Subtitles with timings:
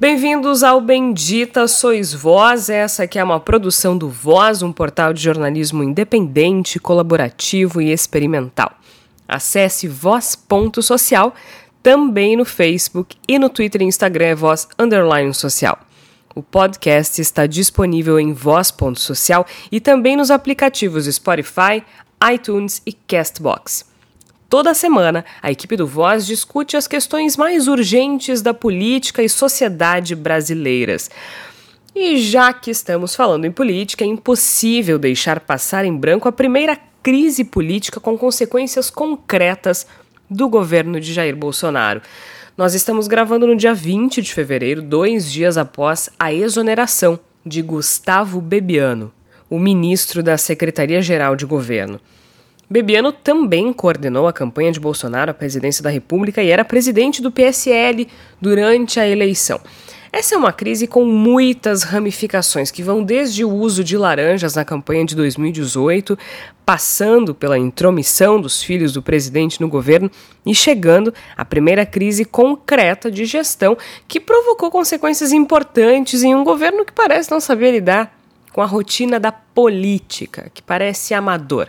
[0.00, 2.70] Bem-vindos ao Bendita Sois Voz.
[2.70, 8.72] Essa aqui é uma produção do Voz, um portal de jornalismo independente, colaborativo e experimental.
[9.28, 11.34] Acesse voz.social,
[11.82, 15.78] também no Facebook e no Twitter e Instagram é voz underline social.
[16.34, 21.84] O podcast está disponível em voz.social e também nos aplicativos Spotify,
[22.32, 23.89] iTunes e Castbox.
[24.50, 30.16] Toda semana, a equipe do Voz discute as questões mais urgentes da política e sociedade
[30.16, 31.08] brasileiras.
[31.94, 36.76] E já que estamos falando em política, é impossível deixar passar em branco a primeira
[37.00, 39.86] crise política com consequências concretas
[40.28, 42.02] do governo de Jair Bolsonaro.
[42.56, 48.40] Nós estamos gravando no dia 20 de fevereiro, dois dias após a exoneração de Gustavo
[48.40, 49.12] Bebiano,
[49.48, 52.00] o ministro da Secretaria-Geral de Governo.
[52.70, 57.32] Bebiano também coordenou a campanha de Bolsonaro à presidência da República e era presidente do
[57.32, 58.06] PSL
[58.40, 59.60] durante a eleição.
[60.12, 64.64] Essa é uma crise com muitas ramificações que vão desde o uso de laranjas na
[64.64, 66.16] campanha de 2018,
[66.64, 70.08] passando pela intromissão dos filhos do presidente no governo
[70.46, 76.84] e chegando à primeira crise concreta de gestão que provocou consequências importantes em um governo
[76.84, 78.16] que parece não saber lidar
[78.52, 81.68] com a rotina da política, que parece amador.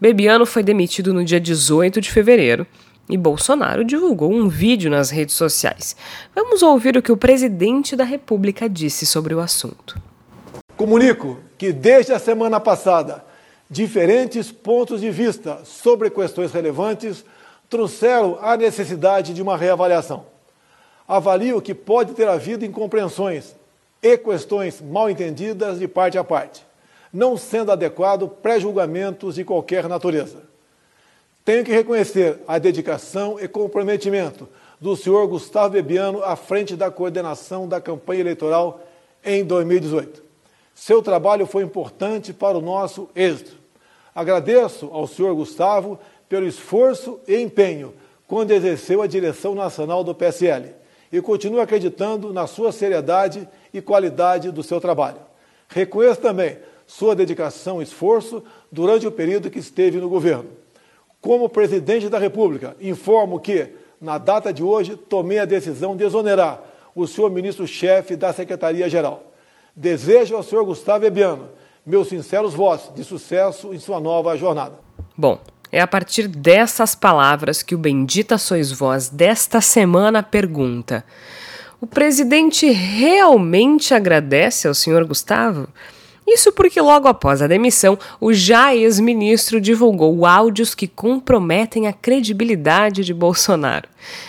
[0.00, 2.66] Bebiano foi demitido no dia 18 de fevereiro
[3.06, 5.94] e Bolsonaro divulgou um vídeo nas redes sociais.
[6.34, 10.00] Vamos ouvir o que o presidente da República disse sobre o assunto.
[10.74, 13.22] Comunico que desde a semana passada,
[13.68, 17.22] diferentes pontos de vista sobre questões relevantes
[17.68, 20.24] trouxeram a necessidade de uma reavaliação.
[21.06, 23.54] Avalio que pode ter havido incompreensões
[24.02, 26.69] e questões mal entendidas de parte a parte
[27.12, 30.38] não sendo adequado pré-julgamentos de qualquer natureza.
[31.44, 34.48] Tenho que reconhecer a dedicação e comprometimento
[34.80, 38.80] do senhor Gustavo Bebiano à frente da coordenação da campanha eleitoral
[39.24, 40.22] em 2018.
[40.74, 43.56] Seu trabalho foi importante para o nosso êxito.
[44.14, 45.98] Agradeço ao senhor Gustavo
[46.28, 47.92] pelo esforço e empenho
[48.26, 50.74] quando exerceu a direção nacional do PSL
[51.12, 55.18] e continuo acreditando na sua seriedade e qualidade do seu trabalho.
[55.68, 56.56] Reconheço também
[56.90, 60.46] sua dedicação e esforço durante o período que esteve no governo.
[61.20, 63.68] Como presidente da República, informo que,
[64.00, 66.60] na data de hoje, tomei a decisão de exonerar
[66.92, 69.22] o senhor ministro-chefe da Secretaria-Geral.
[69.74, 71.50] Desejo ao senhor Gustavo Ebiano
[71.86, 74.74] meus sinceros votos de sucesso em sua nova jornada.
[75.16, 75.38] Bom,
[75.70, 81.04] é a partir dessas palavras que o Bendita Sois Vós desta semana pergunta:
[81.80, 85.68] O presidente realmente agradece ao senhor Gustavo?
[86.32, 93.02] Isso porque logo após a demissão, o já ex-ministro divulgou áudios que comprometem a credibilidade
[93.02, 93.88] de Bolsonaro.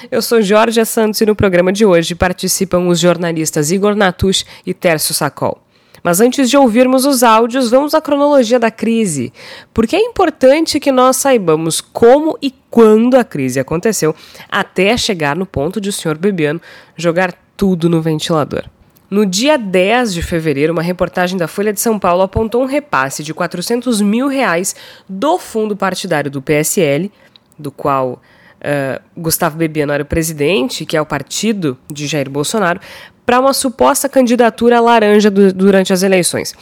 [0.09, 4.73] Eu sou Jorge Santos e no programa de hoje participam os jornalistas Igor Natush e
[4.73, 5.61] Tércio Sacol.
[6.01, 9.31] Mas antes de ouvirmos os áudios, vamos à cronologia da crise,
[9.71, 14.15] porque é importante que nós saibamos como e quando a crise aconteceu,
[14.49, 16.59] até chegar no ponto de o senhor Bebiano
[16.97, 18.63] jogar tudo no ventilador.
[19.11, 23.21] No dia 10 de fevereiro, uma reportagem da Folha de São Paulo apontou um repasse
[23.21, 24.73] de 400 mil reais
[25.09, 27.11] do fundo partidário do PSL,
[27.59, 28.21] do qual
[28.61, 32.79] uh, Gustavo Bebiano era o presidente, que é o partido de Jair Bolsonaro,
[33.25, 36.55] para uma suposta candidatura laranja do, durante as eleições.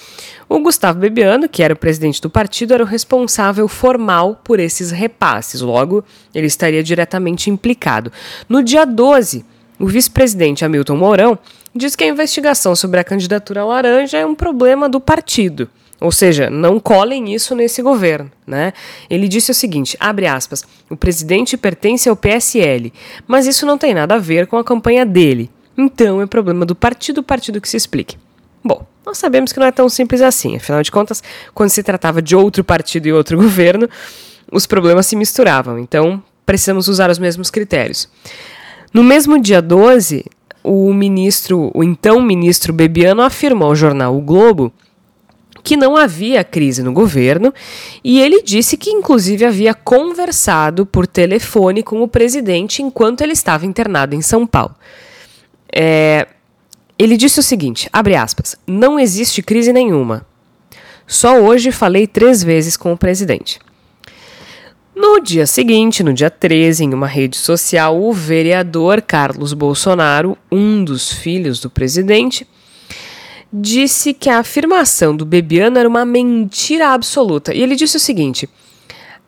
[0.50, 4.90] O Gustavo Bebiano, que era o presidente do partido, era o responsável formal por esses
[4.90, 8.12] repasses, logo, ele estaria diretamente implicado.
[8.50, 9.46] No dia 12,
[9.78, 11.40] o vice-presidente Hamilton Mourão
[11.76, 15.70] diz que a investigação sobre a candidatura laranja é um problema do partido.
[16.02, 18.72] Ou seja, não colhem isso nesse governo, né?
[19.10, 22.94] Ele disse o seguinte, abre aspas, o presidente pertence ao PSL,
[23.28, 25.50] mas isso não tem nada a ver com a campanha dele.
[25.78, 28.18] Então é problema do partido, partido que se explique.
[28.64, 30.56] Bom, nós sabemos que não é tão simples assim.
[30.56, 31.22] Afinal de contas,
[31.54, 33.90] quando se tratava de outro partido e outro governo,
[34.52, 35.78] os problemas se misturavam.
[35.80, 38.10] Então, precisamos usar os mesmos critérios.
[38.94, 40.26] No mesmo dia 12,
[40.64, 44.74] o ministro, o então ministro Bebiano afirmou ao jornal O Globo
[45.64, 47.54] que não havia crise no governo
[48.04, 53.66] e ele disse que, inclusive, havia conversado por telefone com o presidente enquanto ele estava
[53.66, 54.76] internado em São Paulo.
[55.74, 56.28] É,
[56.98, 60.26] ele disse o seguinte: abre aspas, não existe crise nenhuma.
[61.06, 63.60] Só hoje falei três vezes com o presidente.
[65.02, 70.84] No dia seguinte, no dia 13, em uma rede social, o vereador Carlos Bolsonaro, um
[70.84, 72.46] dos filhos do presidente,
[73.52, 77.54] disse que a afirmação do Bebiano era uma mentira absoluta.
[77.56, 78.50] E ele disse o seguinte: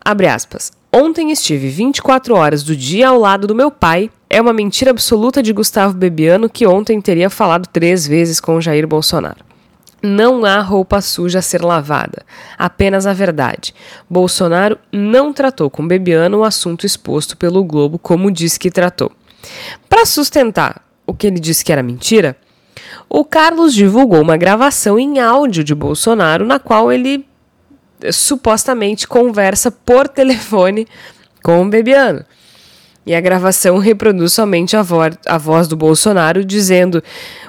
[0.04, 0.70] abre aspas.
[0.92, 5.42] Ontem estive 24 horas do dia ao lado do meu pai, é uma mentira absoluta
[5.42, 9.51] de Gustavo Bebiano que ontem teria falado três vezes com Jair Bolsonaro.
[10.02, 12.24] Não há roupa suja a ser lavada,
[12.58, 13.72] apenas a verdade.
[14.10, 19.12] Bolsonaro não tratou com Bebiano o assunto exposto pelo Globo como disse que tratou.
[19.88, 22.36] Para sustentar o que ele disse que era mentira,
[23.08, 27.26] o Carlos divulgou uma gravação em áudio de Bolsonaro na qual ele
[28.00, 30.86] eh, supostamente conversa por telefone
[31.42, 32.24] com o Bebiano.
[33.04, 37.02] E a gravação reproduz somente a, vo a voz do Bolsonaro dizendo: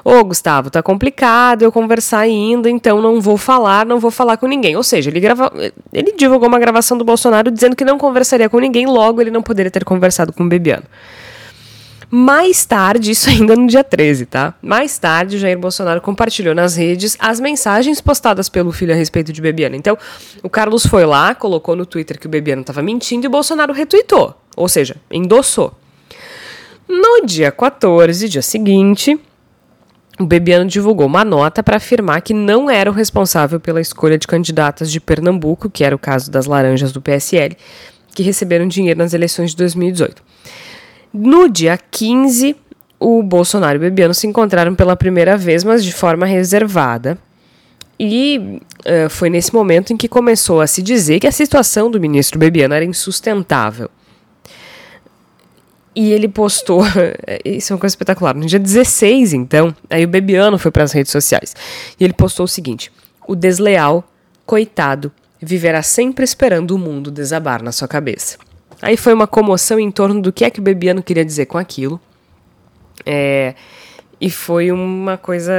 [0.04, 4.38] Ô oh, Gustavo, tá complicado eu conversar ainda, então não vou falar, não vou falar
[4.38, 4.76] com ninguém.
[4.76, 5.52] Ou seja, ele, grava
[5.94, 9.44] ele divulgou uma gravação do Bolsonaro dizendo que não conversaria com ninguém, logo ele não
[9.44, 10.86] poderia ter conversado com o Bebiano.
[12.16, 14.54] Mais tarde, isso ainda no dia 13, tá?
[14.62, 19.42] Mais tarde, Jair Bolsonaro compartilhou nas redes as mensagens postadas pelo filho a respeito de
[19.42, 19.76] Bebiano.
[19.76, 19.98] Então,
[20.44, 23.74] o Carlos foi lá, colocou no Twitter que o Bebiano estava mentindo e o Bolsonaro
[23.74, 25.74] retweetou, ou seja, endossou.
[26.88, 29.20] No dia 14, dia seguinte,
[30.20, 34.28] o Bebiano divulgou uma nota para afirmar que não era o responsável pela escolha de
[34.28, 37.58] candidatas de Pernambuco, que era o caso das laranjas do PSL,
[38.14, 40.22] que receberam dinheiro nas eleições de 2018.
[41.14, 42.56] No dia 15,
[43.00, 47.18] o Bolsonaro e o Bebiano se encontraram pela primeira vez, mas de forma reservada.
[48.00, 52.00] E uh, foi nesse momento em que começou a se dizer que a situação do
[52.00, 53.90] ministro Bebiano era insustentável.
[55.96, 56.82] E ele postou,
[57.46, 60.92] isso é uma coisa espetacular, no dia 16, então, aí o Bebiano foi para as
[60.92, 61.56] redes sociais.
[62.00, 62.92] E ele postou o seguinte:
[63.28, 64.04] o desleal,
[64.46, 68.38] coitado, viverá sempre esperando o mundo desabar na sua cabeça.
[68.84, 71.58] Aí foi uma comoção em torno do que é que o Bebiano queria dizer com
[71.58, 72.02] aquilo.
[73.06, 73.56] É,
[74.20, 75.54] e foi uma coisa.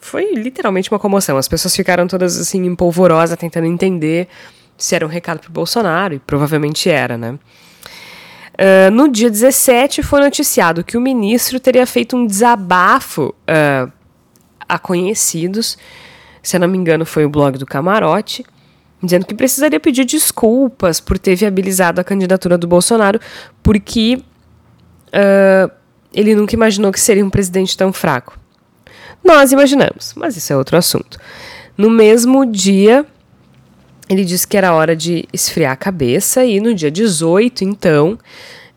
[0.00, 1.36] Foi literalmente uma comoção.
[1.36, 4.28] As pessoas ficaram todas assim, empolvorosas, tentando entender
[4.78, 7.36] se era um recado para Bolsonaro, e provavelmente era, né?
[8.54, 13.90] Uh, no dia 17 foi noticiado que o ministro teria feito um desabafo uh,
[14.68, 15.76] a conhecidos,
[16.40, 18.44] se eu não me engano foi o blog do Camarote,
[19.04, 23.20] dizendo que precisaria pedir desculpas por ter viabilizado a candidatura do Bolsonaro,
[23.62, 24.20] porque
[25.08, 25.70] uh,
[26.12, 28.38] ele nunca imaginou que seria um presidente tão fraco.
[29.22, 31.18] Nós imaginamos, mas isso é outro assunto.
[31.76, 33.06] No mesmo dia,
[34.08, 38.18] ele disse que era hora de esfriar a cabeça, e no dia 18, então,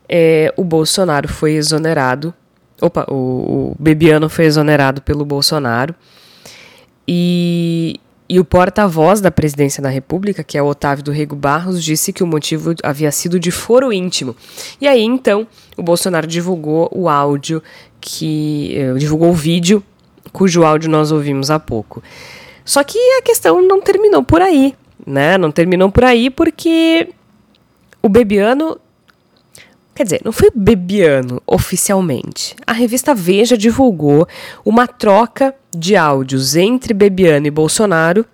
[0.08, 2.32] é, o Bolsonaro foi exonerado.
[2.80, 5.94] Opa, o, o Bebiano foi exonerado pelo Bolsonaro.
[7.06, 11.82] E e o porta-voz da presidência da República, que é o Otávio do Rego Barros,
[11.82, 14.36] disse que o motivo havia sido de foro íntimo.
[14.80, 15.46] E aí, então,
[15.76, 17.62] o Bolsonaro divulgou o áudio
[18.00, 18.74] que.
[18.76, 19.82] Eh, divulgou o vídeo,
[20.30, 22.02] cujo áudio nós ouvimos há pouco.
[22.64, 24.74] Só que a questão não terminou por aí,
[25.06, 25.38] né?
[25.38, 27.08] Não terminou por aí porque
[28.02, 28.78] o Bebiano
[29.98, 32.54] Quer dizer, não foi Bebiano oficialmente.
[32.64, 34.28] A revista Veja divulgou
[34.64, 38.24] uma troca de áudios entre Bebiano e Bolsonaro,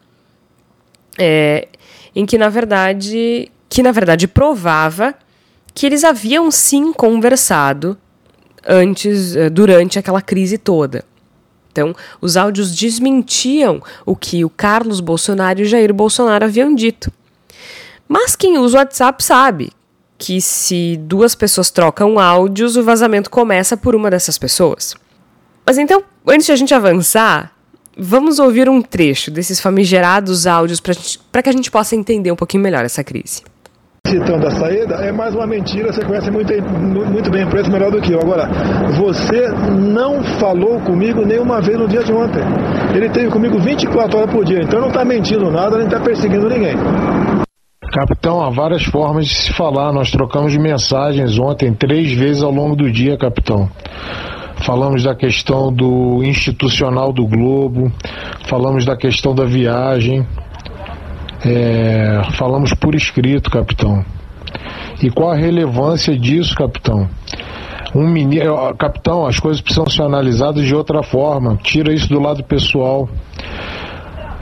[1.19, 1.69] é,
[2.15, 5.15] em que na verdade, que na verdade provava
[5.73, 7.97] que eles haviam sim conversado
[8.69, 11.03] antes, é, durante aquela crise toda.
[11.73, 17.11] Então, os áudios desmentiam o que o Carlos Bolsonaro e o Jair Bolsonaro haviam dito.
[18.07, 19.73] Mas quem usa o WhatsApp sabe
[20.19, 24.95] que se duas pessoas trocam áudios, o vazamento começa por uma dessas pessoas.
[25.67, 27.53] Mas então, antes de a gente avançar,
[27.97, 32.63] vamos ouvir um trecho desses famigerados áudios para que a gente possa entender um pouquinho
[32.63, 33.43] melhor essa crise.
[34.07, 37.91] Citando a saída, é mais uma mentira, você conhece muito, muito bem o preço melhor
[37.91, 38.21] do que eu.
[38.21, 38.47] Agora,
[38.99, 42.43] você não falou comigo nenhuma vez no dia de ontem.
[42.95, 46.49] Ele teve comigo 24 horas por dia, então não está mentindo nada, nem está perseguindo
[46.51, 46.77] ninguém.
[47.95, 49.93] Capitão, há várias formas de se falar.
[49.93, 53.71] Nós trocamos mensagens ontem três vezes ao longo do dia, capitão.
[54.57, 57.93] Falamos da questão do institucional do Globo,
[58.49, 60.27] falamos da questão da viagem,
[61.47, 64.05] é, falamos por escrito, capitão.
[65.01, 67.09] E qual a relevância disso, capitão?
[67.95, 68.41] Um mini...
[68.77, 71.57] Capitão, as coisas precisam ser analisadas de outra forma.
[71.63, 73.09] Tira isso do lado pessoal.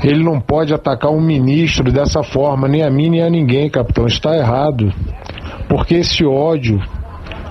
[0.03, 4.07] Ele não pode atacar um ministro dessa forma, nem a mim nem a ninguém, capitão.
[4.07, 4.93] Está errado.
[5.69, 6.81] Porque esse ódio,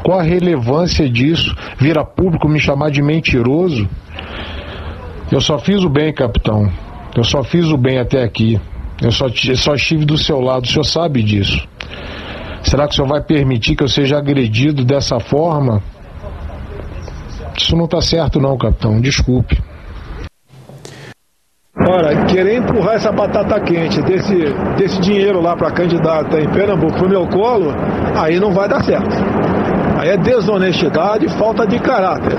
[0.04, 1.56] qual a relevância disso?
[1.78, 3.88] Vira público me chamar de mentiroso?
[5.32, 6.70] Eu só fiz o bem, capitão.
[7.16, 8.60] Eu só fiz o bem até aqui.
[9.02, 11.66] Eu só, só estive do seu lado, o senhor sabe disso.
[12.64, 15.82] Será que o senhor vai permitir que eu seja agredido dessa forma?
[17.58, 19.00] Isso não está certo não, capitão.
[19.00, 19.58] Desculpe.
[21.78, 24.36] Ora, querer empurrar essa batata quente desse,
[24.78, 27.74] desse dinheiro lá para candidata em Pernambuco pro meu colo,
[28.16, 29.16] aí não vai dar certo.
[29.98, 32.38] Aí é desonestidade falta de caráter.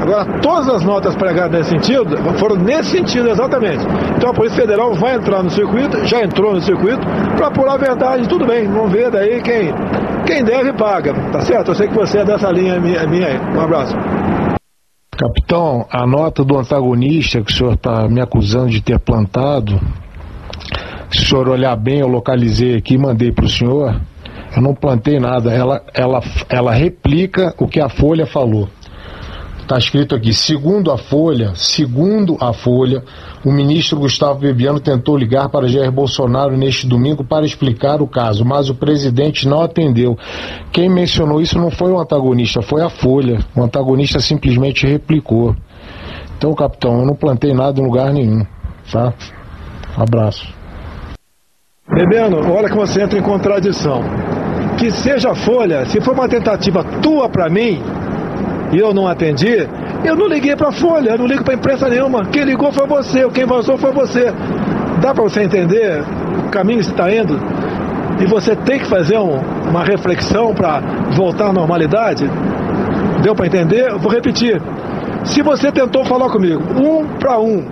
[0.00, 3.84] Agora, todas as notas pregadas nesse sentido foram nesse sentido exatamente.
[4.16, 7.04] Então a Polícia Federal vai entrar no circuito, já entrou no circuito,
[7.36, 9.74] para apurar a verdade, tudo bem, vamos ver daí quem,
[10.24, 11.72] quem deve paga, tá certo?
[11.72, 13.40] Eu sei que você é dessa linha minha, minha aí.
[13.56, 13.94] Um abraço.
[15.18, 19.80] Capitão, a nota do antagonista que o senhor está me acusando de ter plantado,
[21.10, 24.00] se o senhor olhar bem, eu localizei aqui e mandei para o senhor.
[24.54, 28.68] Eu não plantei nada, ela, ela, ela replica o que a Folha falou.
[29.60, 33.02] Está escrito aqui, segundo a Folha, segundo a Folha,
[33.44, 38.44] o ministro Gustavo Bebiano tentou ligar para Jair Bolsonaro neste domingo para explicar o caso,
[38.44, 40.16] mas o presidente não atendeu.
[40.72, 43.38] Quem mencionou isso não foi o antagonista, foi a Folha.
[43.54, 45.54] O antagonista simplesmente replicou.
[46.36, 48.44] Então, capitão, eu não plantei nada em lugar nenhum,
[48.90, 49.12] tá?
[49.96, 50.52] Abraço.
[51.88, 54.02] Bebiano, olha que você entra em contradição.
[54.78, 57.82] Que seja a Folha, se for uma tentativa tua para mim,
[58.72, 59.66] e eu não atendi,
[60.04, 62.24] eu não liguei para a Folha, eu não ligo para imprensa nenhuma.
[62.26, 64.32] Quem ligou foi você, quem vazou foi você.
[65.00, 66.02] Dá para você entender
[66.46, 67.38] o caminho que você está indo?
[68.20, 69.38] E você tem que fazer um,
[69.68, 70.80] uma reflexão para
[71.16, 72.28] voltar à normalidade?
[73.22, 73.96] Deu para entender?
[73.98, 74.60] Vou repetir.
[75.24, 77.64] Se você tentou falar comigo, um para um,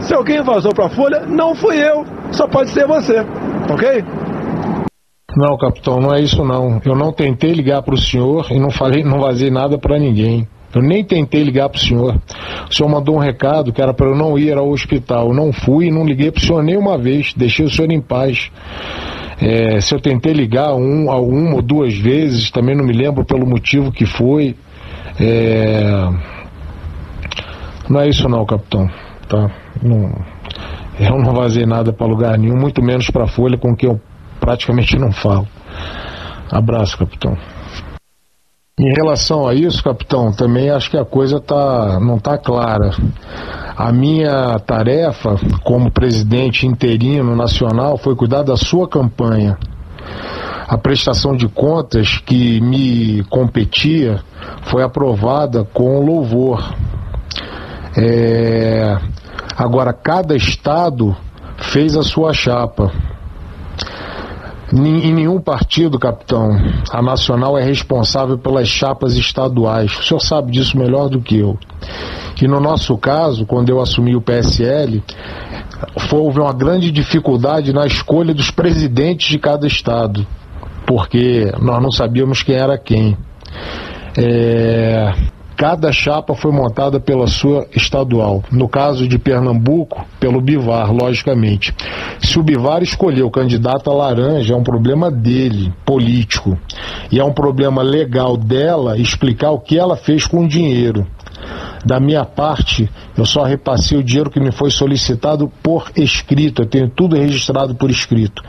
[0.00, 3.24] se alguém vazou para a Folha, não fui eu, só pode ser você,
[3.70, 4.04] ok?
[5.36, 6.80] Não, capitão, não é isso não.
[6.84, 10.46] Eu não tentei ligar para o senhor e não falei, não vazei nada para ninguém.
[10.74, 12.20] Eu nem tentei ligar para o senhor.
[12.68, 15.28] O senhor mandou um recado que era para eu não ir ao hospital.
[15.28, 17.34] Eu não fui não liguei para o senhor nenhuma vez.
[17.34, 18.50] Deixei o senhor em paz.
[19.40, 23.46] É, se eu tentei ligar um, uma ou duas vezes, também não me lembro pelo
[23.46, 24.54] motivo que foi.
[25.20, 26.08] É...
[27.88, 28.88] Não é isso não, capitão.
[29.28, 29.50] Tá?
[29.82, 30.12] Não,
[30.98, 34.00] eu não vazei nada para lugar nenhum, muito menos para a Folha com quem eu
[34.40, 35.46] praticamente não falo.
[36.50, 37.36] Abraço, capitão.
[38.82, 42.90] Em relação a isso, capitão, também acho que a coisa tá, não está clara.
[43.76, 49.56] A minha tarefa como presidente interino nacional foi cuidar da sua campanha.
[50.66, 54.20] A prestação de contas que me competia
[54.62, 56.74] foi aprovada com louvor.
[57.96, 58.98] É...
[59.56, 61.16] Agora, cada estado
[61.56, 62.90] fez a sua chapa.
[64.72, 66.56] Em nenhum partido, capitão,
[66.90, 69.94] a nacional é responsável pelas chapas estaduais.
[69.98, 71.58] O senhor sabe disso melhor do que eu.
[72.40, 75.02] E no nosso caso, quando eu assumi o PSL,
[76.10, 80.26] houve uma grande dificuldade na escolha dos presidentes de cada estado,
[80.86, 83.16] porque nós não sabíamos quem era quem.
[84.16, 85.12] É,
[85.62, 88.42] Cada chapa foi montada pela sua estadual.
[88.50, 91.72] No caso de Pernambuco, pelo Bivar, logicamente.
[92.18, 96.58] Se o Bivar escolheu o candidato a laranja, é um problema dele, político.
[97.12, 101.06] E é um problema legal dela explicar o que ela fez com o dinheiro.
[101.84, 106.66] Da minha parte, eu só repassei o dinheiro que me foi solicitado por escrito, eu
[106.66, 108.42] tenho tudo registrado por escrito.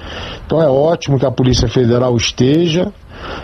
[0.48, 2.91] Então é ótimo que a Polícia Federal esteja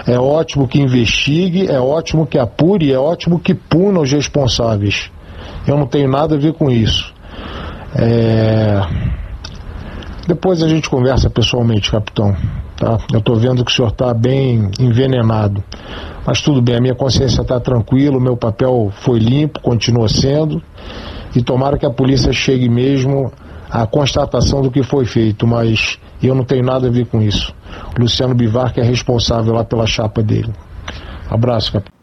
[0.08, 5.12] é ótimo que investigue, é ótimo que apure, é ótimo que puna os responsáveis.
[5.68, 7.14] Eu não tenho nada a ver com isso.
[7.96, 8.82] É...
[10.28, 12.36] Depois a gente conversa pessoalmente, capitão.
[12.78, 12.98] Tá?
[13.12, 15.64] Eu estou vendo que o senhor está bem envenenado.
[16.26, 20.62] Mas tudo bem, a minha consciência está tranquila, o meu papel foi limpo, continua sendo.
[21.36, 23.32] E tomara que a polícia chegue mesmo
[23.70, 27.54] à constatação do que foi feito, mas eu não tenho nada a ver com isso.
[27.98, 30.54] Luciano Bivar, que é responsável lá pela chapa dele.
[31.30, 31.98] Abraço, capitão.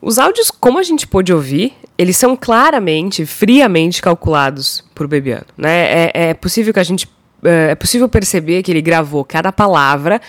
[0.00, 5.46] Os áudios, como a gente pôde ouvir, eles são claramente, friamente calculados por Bebiano.
[5.56, 6.10] Né?
[6.10, 7.08] É, é possível que a gente.
[7.44, 10.20] É, é possível perceber que ele gravou cada palavra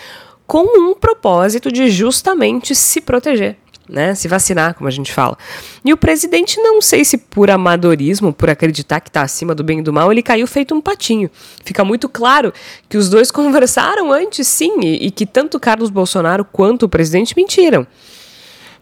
[0.46, 3.56] com um propósito de justamente se proteger
[3.88, 4.14] né?
[4.14, 5.36] Se vacinar, como a gente fala.
[5.84, 9.80] E o presidente, não sei se por amadorismo, por acreditar que está acima do bem
[9.80, 11.30] e do mal, ele caiu feito um patinho.
[11.64, 12.52] Fica muito claro
[12.88, 17.34] que os dois conversaram antes, sim, e, e que tanto Carlos Bolsonaro quanto o presidente
[17.36, 17.86] mentiram.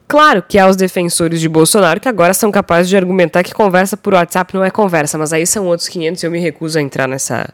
[0.07, 3.97] Claro que há os defensores de Bolsonaro que agora são capazes de argumentar que conversa
[3.97, 6.83] por WhatsApp não é conversa, mas aí são outros 500 e eu me recuso a
[6.83, 7.49] entrar nessa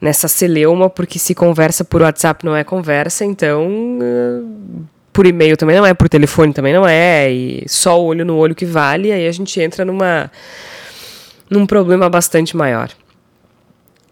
[0.00, 4.59] nessa celeuma, porque se conversa por WhatsApp não é conversa, então uh,
[5.20, 8.38] por e-mail também não é, por telefone também não é, e só o olho no
[8.38, 10.30] olho que vale, aí a gente entra numa
[11.50, 12.88] num problema bastante maior.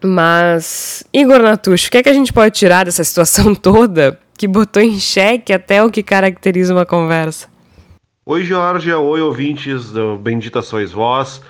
[0.05, 4.47] Mas, Igor Natucho, o que é que a gente pode tirar dessa situação toda que
[4.47, 7.49] botou em xeque até o que caracteriza uma conversa?
[8.27, 11.41] Oi, Jorge, oi, ouvintes do Bendita Sois Vós.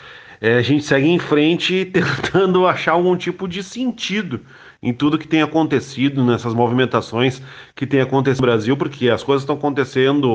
[0.40, 4.40] É, a gente segue em frente tentando achar algum tipo de sentido
[4.82, 7.42] em tudo que tem acontecido, nessas movimentações
[7.74, 10.28] que tem acontecido no Brasil, porque as coisas estão acontecendo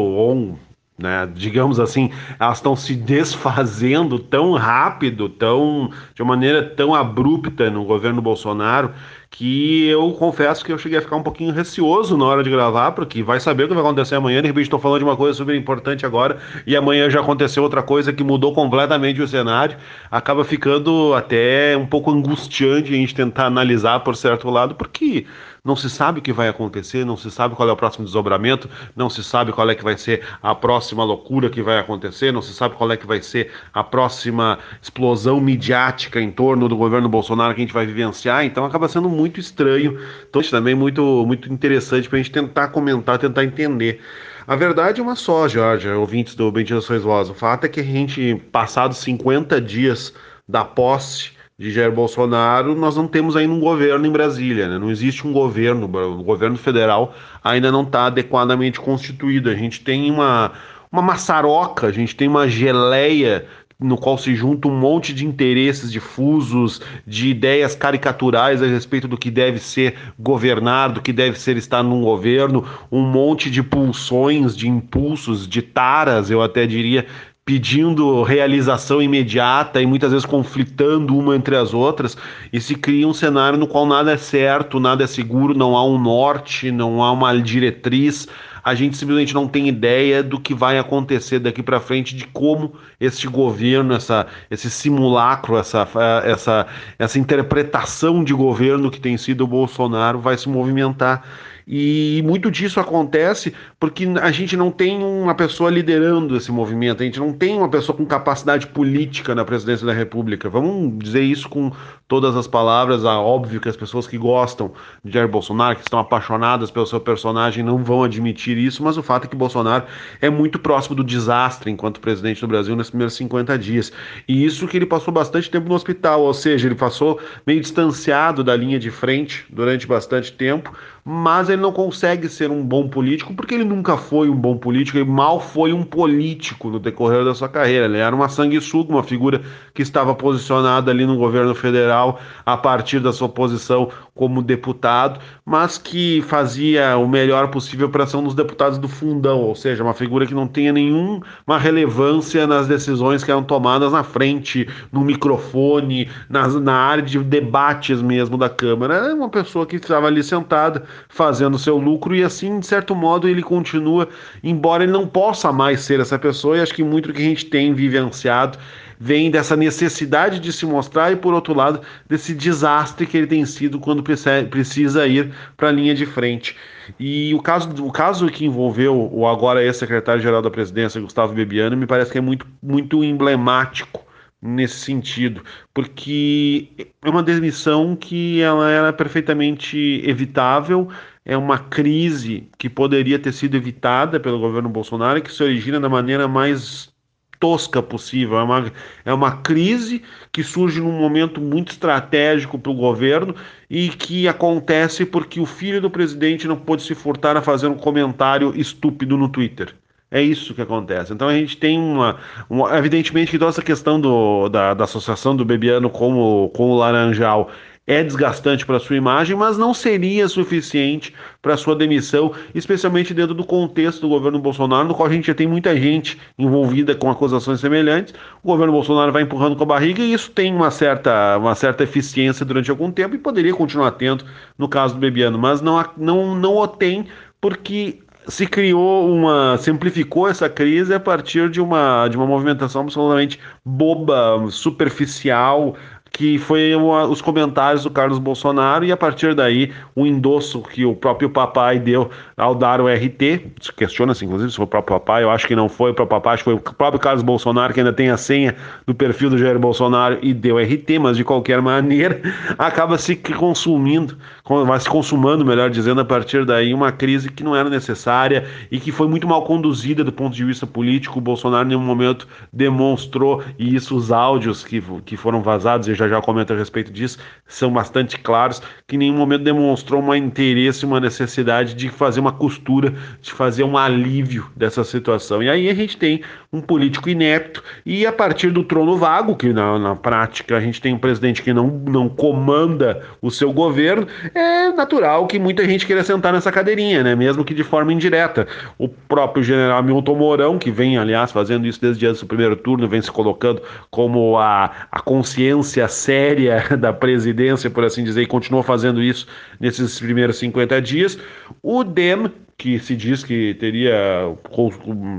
[0.98, 7.70] né, digamos assim, elas estão se desfazendo tão rápido, tão de uma maneira tão abrupta
[7.70, 8.92] no governo Bolsonaro,
[9.36, 12.92] que eu confesso que eu cheguei a ficar um pouquinho receoso na hora de gravar,
[12.92, 15.36] porque vai saber o que vai acontecer amanhã, de repente estou falando de uma coisa
[15.36, 16.38] super importante agora,
[16.68, 19.76] e amanhã já aconteceu outra coisa que mudou completamente o cenário,
[20.12, 25.26] acaba ficando até um pouco angustiante a gente tentar analisar por certo lado, porque
[25.66, 28.70] não se sabe o que vai acontecer, não se sabe qual é o próximo desdobramento,
[28.98, 32.42] não se sabe qual é que vai ser a próxima loucura que vai acontecer, não
[32.42, 37.08] se sabe qual é que vai ser a próxima explosão midiática em torno do governo
[37.08, 39.98] Bolsonaro que a gente vai vivenciar, então acaba sendo muito estranho,
[40.30, 44.02] então também muito, muito interessante para a gente tentar comentar, tentar entender.
[44.46, 47.30] A verdade é uma só, Jorge, ouvintes do Bendito Sois Voz.
[47.30, 50.14] O fato é que a gente, passados 50 dias
[50.46, 54.80] da posse de Jair Bolsonaro, nós não temos ainda um governo em Brasília, né?
[54.80, 59.50] não existe um governo, o governo federal ainda não está adequadamente constituído.
[59.50, 60.52] A gente tem uma,
[60.92, 63.46] uma maçaroca, a gente tem uma geleia
[63.80, 69.18] no qual se junta um monte de interesses difusos, de ideias caricaturais a respeito do
[69.18, 74.56] que deve ser governar, do que deve ser estar num governo, um monte de pulsões,
[74.56, 77.06] de impulsos, de taras, eu até diria,
[77.46, 82.18] pedindo realização imediata e muitas vezes conflitando uma entre as outras,
[82.54, 85.86] e se cria um cenário no qual nada é certo, nada é seguro, não há
[85.86, 88.28] um norte, não há uma diretriz.
[88.64, 92.76] A gente simplesmente não tem ideia do que vai acontecer daqui para frente, de como
[92.98, 95.86] este governo, essa, esse simulacro, essa,
[96.24, 96.66] essa,
[96.98, 101.26] essa interpretação de governo que tem sido o Bolsonaro vai se movimentar.
[101.68, 107.06] E muito disso acontece porque a gente não tem uma pessoa liderando esse movimento, a
[107.06, 110.50] gente não tem uma pessoa com capacidade política na presidência da República.
[110.50, 111.72] Vamos dizer isso com
[112.08, 113.06] todas as palavras.
[113.06, 114.72] Ah, óbvio que as pessoas que gostam
[115.04, 119.04] de Jair Bolsonaro, que estão apaixonadas pelo seu personagem, não vão admitir isso, mas o
[119.04, 119.86] fato é que Bolsonaro
[120.22, 123.92] é muito próximo do desastre enquanto presidente do Brasil nesses primeiros 50 dias.
[124.28, 128.44] E isso que ele passou bastante tempo no hospital, ou seja, ele passou meio distanciado
[128.44, 130.74] da linha de frente durante bastante tempo
[131.06, 134.98] mas ele não consegue ser um bom político porque ele nunca foi um bom político,
[134.98, 137.86] ele mal foi um político no decorrer da sua carreira.
[137.86, 139.42] Ele era uma sanguessuga, uma figura
[139.74, 145.78] que estava posicionada ali no governo federal a partir da sua posição como deputado, mas
[145.78, 149.94] que fazia o melhor possível para ser um dos deputados do fundão, ou seja, uma
[149.94, 156.10] figura que não tinha nenhuma relevância nas decisões que eram tomadas na frente, no microfone,
[156.30, 158.96] nas, na área de debates mesmo da Câmara.
[158.96, 163.28] Era uma pessoa que estava ali sentada fazendo seu lucro e assim, de certo modo,
[163.28, 164.08] ele continua,
[164.44, 167.26] embora ele não possa mais ser essa pessoa, e acho que muito do que a
[167.26, 168.58] gente tem vivenciado
[169.00, 173.46] vem dessa necessidade de se mostrar e, por outro lado, desse desastre que ele tem
[173.46, 176.56] sido quando precisa ir para a linha de frente.
[177.00, 181.86] E o caso, o caso que envolveu o agora ex-secretário-geral da presidência, Gustavo Bebiano, me
[181.86, 184.03] parece que é muito, muito emblemático
[184.44, 186.70] nesse sentido, porque
[187.02, 190.90] é uma demissão que ela era perfeitamente evitável,
[191.26, 195.88] é uma crise que poderia ter sido evitada pelo governo Bolsonaro, que se origina da
[195.88, 196.94] maneira mais
[197.40, 198.38] tosca possível.
[198.38, 198.72] É uma,
[199.06, 200.02] é uma crise
[200.32, 203.36] que surge num momento muito estratégico para o governo
[203.70, 207.78] e que acontece porque o filho do presidente não pôde se furtar a fazer um
[207.78, 209.76] comentário estúpido no Twitter.
[210.14, 211.12] É isso que acontece.
[211.12, 212.18] Então a gente tem uma.
[212.48, 216.70] uma evidentemente que toda essa questão do, da, da associação do Bebiano com o, com
[216.70, 217.50] o Laranjal
[217.88, 223.44] é desgastante para sua imagem, mas não seria suficiente para sua demissão, especialmente dentro do
[223.44, 227.60] contexto do governo Bolsonaro, no qual a gente já tem muita gente envolvida com acusações
[227.60, 228.14] semelhantes.
[228.44, 231.84] O governo Bolsonaro vai empurrando com a barriga e isso tem uma certa, uma certa
[231.84, 234.24] eficiência durante algum tempo e poderia continuar tendo
[234.60, 237.08] no caso do Bebiano, mas não, não, não o tem
[237.42, 239.58] porque se criou uma.
[239.58, 245.76] simplificou essa crise a partir de uma, de uma movimentação absolutamente boba, superficial,
[246.14, 250.96] que foi os comentários do Carlos Bolsonaro e a partir daí o endosso que o
[250.96, 255.32] próprio papai deu ao dar o RT, questiona-se inclusive se foi o próprio papai, eu
[255.32, 257.80] acho que não foi o próprio papai, acho que foi o próprio Carlos Bolsonaro que
[257.80, 258.56] ainda tem a senha
[258.86, 262.22] do perfil do Jair Bolsonaro e deu RT, mas de qualquer maneira
[262.60, 267.56] acaba se consumindo, vai se consumando, melhor dizendo, a partir daí uma crise que não
[267.56, 271.66] era necessária e que foi muito mal conduzida do ponto de vista político, o Bolsonaro
[271.66, 276.22] em nenhum momento demonstrou, e isso os áudios que, que foram vazados, eu já já
[276.22, 281.00] comento a respeito disso, são bastante claros, que em nenhum momento demonstrou um interesse, uma
[281.00, 285.42] necessidade de fazer uma costura, de fazer um alívio dessa situação.
[285.42, 289.54] E aí a gente tem um político inepto e a partir do trono vago, que
[289.54, 294.06] na, na prática a gente tem um presidente que não, não comanda o seu governo,
[294.34, 297.16] é natural que muita gente queira sentar nessa cadeirinha, né?
[297.16, 298.48] Mesmo que de forma indireta.
[298.78, 302.88] O próprio general Milton Mourão, que vem, aliás, fazendo isso desde antes do primeiro turno,
[302.88, 308.64] vem se colocando como a, a consciência séria da presidência, por assim dizer, e continua
[308.64, 309.28] fazendo isso
[309.60, 311.18] nesses primeiros 50 dias.
[311.62, 314.28] O DEM, que se diz que teria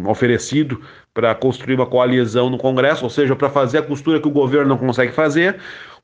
[0.07, 0.81] oferecido
[1.13, 4.71] para construir uma coalizão no Congresso, ou seja, para fazer a costura que o governo
[4.71, 5.57] não consegue fazer.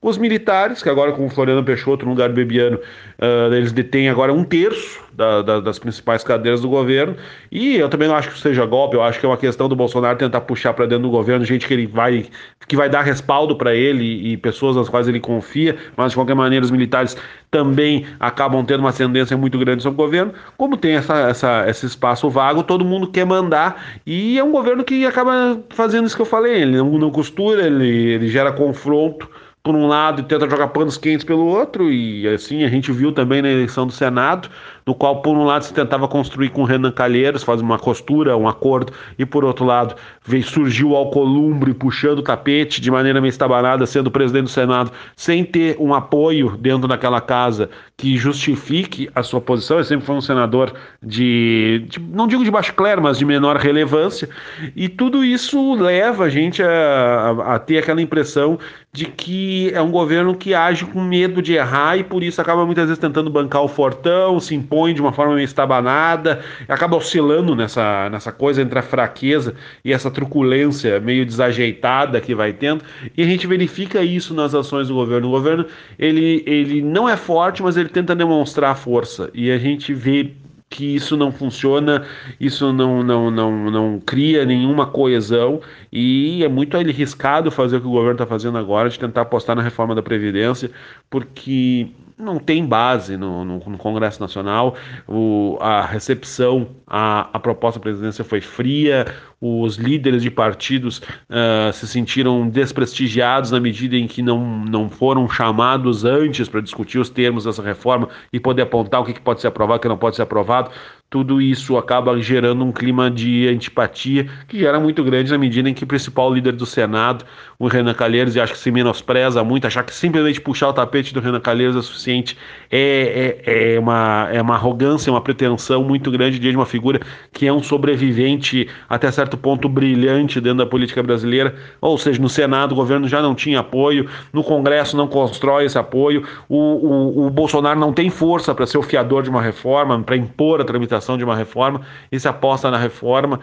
[0.03, 4.09] Os militares, que agora com o Floriano Peixoto no lugar do Bebiano, uh, eles detêm
[4.09, 7.15] agora um terço da, da, das principais cadeiras do governo.
[7.53, 9.77] E eu também não acho que seja golpe, eu acho que é uma questão do
[9.77, 12.25] Bolsonaro tentar puxar para dentro do governo gente que ele vai
[12.67, 16.17] que vai dar respaldo para ele e, e pessoas nas quais ele confia, mas de
[16.17, 17.15] qualquer maneira os militares
[17.51, 20.33] também acabam tendo uma ascendência muito grande sobre o governo.
[20.57, 24.83] Como tem essa, essa, esse espaço vago, todo mundo quer mandar e é um governo
[24.83, 26.63] que acaba fazendo isso que eu falei.
[26.63, 29.29] Ele não, não costura, ele, ele gera confronto
[29.63, 33.13] por um lado e tenta jogar panos quentes pelo outro, e assim a gente viu
[33.13, 34.49] também na eleição do Senado,
[34.87, 38.49] no qual por um lado se tentava construir com Renan Calheiros, fazer uma costura, um
[38.49, 39.95] acordo, e por outro lado
[40.25, 44.91] veio surgiu o Alcolumbre puxando o tapete de maneira meio estabanada, sendo presidente do Senado,
[45.15, 47.69] sem ter um apoio dentro daquela casa
[48.01, 49.77] que justifique a sua posição.
[49.77, 53.59] Ele sempre foi um senador de, de não digo de baixo clero, mas de menor
[53.59, 54.27] relevância,
[54.75, 58.59] e tudo isso leva a gente a, a, a ter aquela impressão
[58.93, 62.67] de que é um governo que age com medo de errar e por isso acaba
[62.67, 67.55] muitas vezes tentando bancar o fortão, se impõe de uma forma meio estabanada, acaba oscilando
[67.55, 72.83] nessa, nessa coisa entre a fraqueza e essa truculência meio desajeitada que vai tendo,
[73.17, 75.29] e a gente verifica isso nas ações do governo.
[75.29, 75.67] O governo
[75.99, 80.33] ele, ele não é forte, mas ele tenta demonstrar força, e a gente vê
[80.71, 82.07] que isso não funciona,
[82.39, 85.61] isso não, não, não, não cria nenhuma coesão
[85.93, 89.57] e é muito arriscado fazer o que o governo está fazendo agora, de tentar apostar
[89.57, 90.71] na reforma da Previdência,
[91.09, 91.89] porque
[92.21, 94.77] não tem base no, no, no Congresso Nacional,
[95.09, 99.07] o, a recepção à, à proposta da presidência foi fria,
[99.41, 105.29] os líderes de partidos uh, se sentiram desprestigiados na medida em que não, não foram
[105.29, 109.41] chamados antes para discutir os termos dessa reforma e poder apontar o que, que pode
[109.41, 110.71] ser aprovado o que não pode ser aprovado
[111.11, 115.75] tudo isso acaba gerando um clima de antipatia que gera muito grande na medida em
[115.75, 117.25] que o principal líder do Senado,
[117.59, 121.13] o Renan Calheiros, e acho que se menospreza muito, achar que simplesmente puxar o tapete
[121.13, 122.39] do Renan Calheiros é suficiente,
[122.71, 127.01] é, é, é, uma, é uma arrogância, uma pretensão muito grande de uma figura
[127.33, 132.29] que é um sobrevivente até certo ponto brilhante dentro da política brasileira, ou seja, no
[132.29, 137.27] Senado o governo já não tinha apoio, no Congresso não constrói esse apoio, o, o,
[137.27, 140.65] o Bolsonaro não tem força para ser o fiador de uma reforma, para impor a
[140.65, 143.41] tramitação de uma reforma e se aposta na reforma.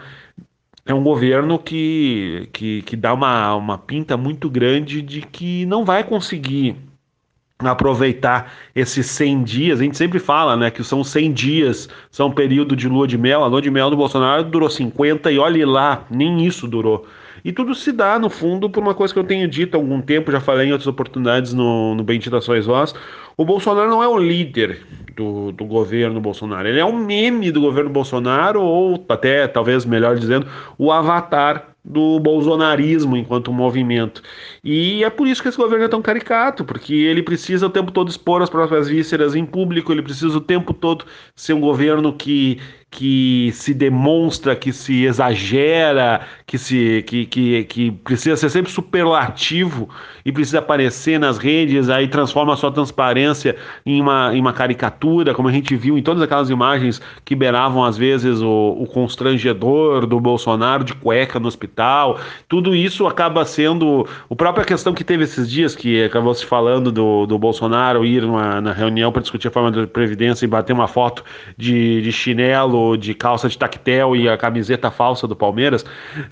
[0.86, 5.84] É um governo que, que, que dá uma, uma pinta muito grande de que não
[5.84, 6.76] vai conseguir
[7.58, 12.32] aproveitar esses 100 dias, a gente sempre fala, né, que são 100 dias, são um
[12.32, 15.64] período de lua de mel, a lua de mel do Bolsonaro durou 50 e olhe
[15.64, 17.04] lá, nem isso durou.
[17.44, 20.00] E tudo se dá, no fundo, por uma coisa que eu tenho dito há algum
[20.00, 22.94] tempo, já falei em outras oportunidades no, no Bendita Sois Vós.
[23.36, 27.60] O Bolsonaro não é o líder do, do governo Bolsonaro, ele é um meme do
[27.60, 30.46] governo Bolsonaro, ou até, talvez melhor dizendo,
[30.76, 34.22] o avatar do bolsonarismo enquanto movimento.
[34.62, 37.90] E é por isso que esse governo é tão caricato, porque ele precisa o tempo
[37.90, 42.12] todo expor as próprias vísceras em público, ele precisa o tempo todo ser um governo
[42.12, 48.72] que que se demonstra, que se exagera, que, se, que, que, que precisa ser sempre
[48.72, 49.88] superlativo
[50.24, 55.34] e precisa aparecer nas redes, aí transforma a sua transparência em uma, em uma caricatura,
[55.34, 60.06] como a gente viu em todas aquelas imagens que beiravam às vezes o, o constrangedor
[60.06, 62.18] do Bolsonaro de cueca no hospital.
[62.48, 64.08] Tudo isso acaba sendo.
[64.30, 68.22] A própria questão que teve esses dias, que acabou se falando do, do Bolsonaro ir
[68.22, 71.22] numa, na reunião para discutir a forma da Previdência e bater uma foto
[71.56, 75.84] de, de chinelo de calça de tactel e a camiseta falsa do Palmeiras,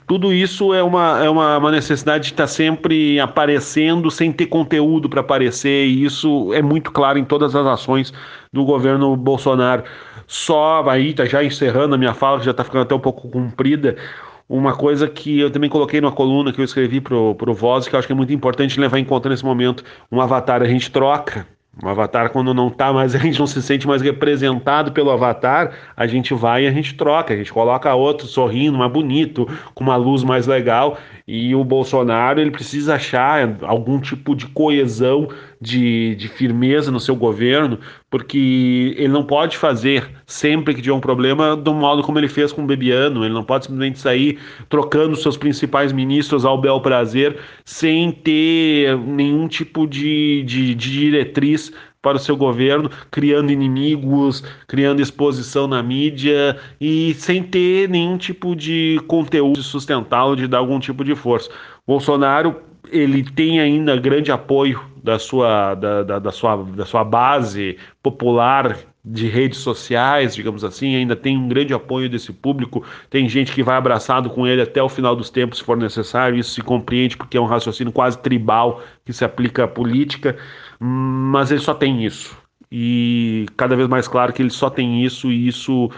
[0.07, 4.47] tudo isso é uma, é uma, uma necessidade de estar tá sempre aparecendo sem ter
[4.47, 8.13] conteúdo para aparecer, e isso é muito claro em todas as ações
[8.53, 9.85] do governo Bolsonaro.
[10.27, 13.29] Só aí, tá já encerrando a minha fala, que já está ficando até um pouco
[13.29, 13.97] comprida,
[14.49, 17.95] uma coisa que eu também coloquei numa coluna que eu escrevi pro, pro Voz, que
[17.95, 19.85] eu acho que é muito importante levar em conta nesse momento.
[20.11, 21.47] Um avatar a gente troca,
[21.83, 25.73] o avatar, quando não tá mais, a gente não se sente mais representado pelo avatar,
[25.97, 29.85] a gente vai e a gente troca, a gente coloca outro sorrindo, mais bonito, com
[29.85, 30.99] uma luz mais legal.
[31.27, 35.29] E o Bolsonaro, ele precisa achar algum tipo de coesão
[35.61, 37.79] de, de firmeza no seu governo,
[38.11, 42.53] porque ele não pode fazer sempre que tiver um problema do modo como ele fez
[42.53, 44.39] com o Bebiano, ele não pode simplesmente sair
[44.69, 51.73] trocando seus principais ministros ao bel prazer sem ter nenhum tipo de, de, de diretriz
[52.07, 58.55] para o seu governo, criando inimigos, criando exposição na mídia e sem ter nenhum tipo
[58.55, 61.51] de conteúdo sustentável de dar algum tipo de força.
[61.85, 62.55] Bolsonaro
[62.93, 68.77] ele tem ainda grande apoio da sua, da, da, da, sua, da sua base popular
[69.05, 72.85] de redes sociais, digamos assim, ainda tem um grande apoio desse público.
[73.09, 76.37] Tem gente que vai abraçado com ele até o final dos tempos, se for necessário.
[76.37, 80.37] Isso se compreende porque é um raciocínio quase tribal que se aplica à política,
[80.81, 82.37] mas ele só tem isso.
[82.71, 85.89] E cada vez mais claro que ele só tem isso, e isso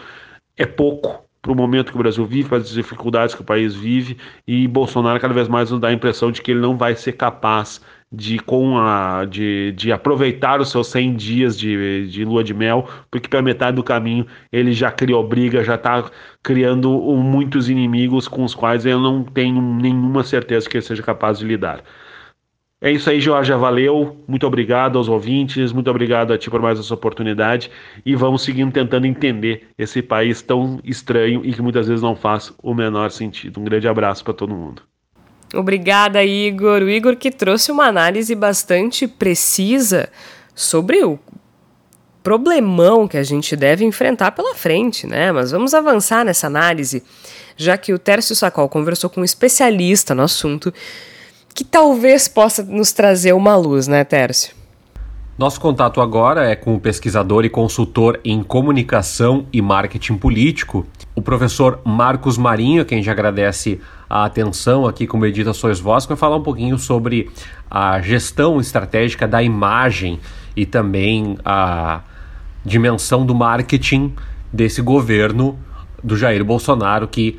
[0.54, 3.74] é pouco para o momento que o Brasil vive, para as dificuldades que o país
[3.74, 6.94] vive, e Bolsonaro cada vez mais nos dá a impressão de que ele não vai
[6.94, 12.42] ser capaz de, com a, de, de aproveitar os seus 100 dias de, de lua
[12.42, 16.10] de mel, porque pela metade do caminho ele já criou briga, já está
[16.42, 21.38] criando muitos inimigos com os quais eu não tenho nenhuma certeza que ele seja capaz
[21.38, 21.82] de lidar.
[22.80, 23.52] É isso aí, Jorge.
[23.54, 24.24] Valeu.
[24.28, 25.72] Muito obrigado aos ouvintes.
[25.72, 27.70] Muito obrigado a ti por mais essa oportunidade.
[28.06, 32.54] E vamos seguindo tentando entender esse país tão estranho e que muitas vezes não faz
[32.62, 33.60] o menor sentido.
[33.60, 34.82] Um grande abraço para todo mundo.
[35.54, 36.82] Obrigada, Igor.
[36.82, 40.08] O Igor que trouxe uma análise bastante precisa
[40.54, 41.18] sobre o
[42.22, 45.32] problemão que a gente deve enfrentar pela frente, né?
[45.32, 47.02] Mas vamos avançar nessa análise,
[47.56, 50.72] já que o Tércio Sacol conversou com um especialista no assunto
[51.54, 54.57] que talvez possa nos trazer uma luz, né, Tércio?
[55.38, 61.22] Nosso contato agora é com o pesquisador e consultor em comunicação e marketing político, o
[61.22, 66.18] professor Marcos Marinho, quem já agradece a atenção aqui com Medita Sois Voz, que vai
[66.18, 67.30] falar um pouquinho sobre
[67.70, 70.18] a gestão estratégica da imagem
[70.56, 72.00] e também a
[72.64, 74.16] dimensão do marketing
[74.52, 75.56] desse governo
[76.02, 77.38] do Jair Bolsonaro, que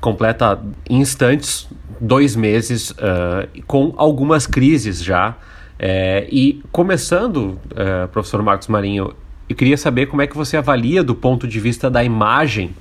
[0.00, 1.68] completa em instantes
[2.00, 5.36] dois meses uh, com algumas crises já
[5.78, 9.14] é, e começando, uh, professor Marcos Marinho,
[9.48, 12.74] eu queria saber como é que você avalia do ponto de vista da imagem,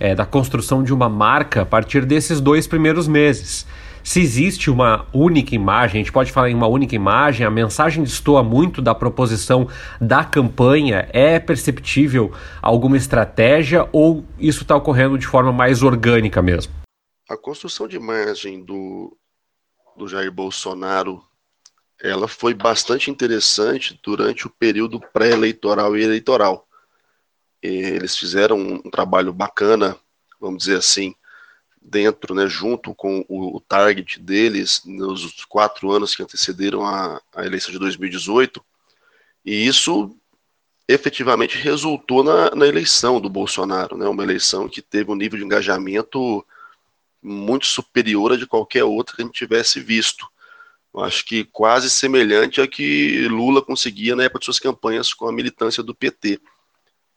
[0.00, 3.66] é, da construção de uma marca a partir desses dois primeiros meses.
[4.02, 8.02] Se existe uma única imagem, a gente pode falar em uma única imagem, a mensagem
[8.02, 9.68] destoa muito da proposição
[10.00, 12.32] da campanha, é perceptível
[12.62, 16.72] alguma estratégia ou isso está ocorrendo de forma mais orgânica mesmo?
[17.28, 19.14] A construção de imagem do,
[19.96, 21.27] do Jair Bolsonaro
[22.00, 26.66] ela foi bastante interessante durante o período pré-eleitoral e eleitoral.
[27.60, 29.96] Eles fizeram um trabalho bacana,
[30.40, 31.14] vamos dizer assim,
[31.80, 37.72] dentro, né, junto com o, target deles nos quatro anos que antecederam a, a eleição
[37.72, 38.64] de 2018,
[39.44, 40.14] e isso
[40.86, 45.44] efetivamente resultou na, na, eleição do Bolsonaro, né, uma eleição que teve um nível de
[45.44, 46.44] engajamento
[47.22, 50.26] muito superior a de qualquer outra que a gente tivesse visto.
[50.96, 55.32] Acho que quase semelhante a que Lula conseguia na época de suas campanhas com a
[55.32, 56.40] militância do PT.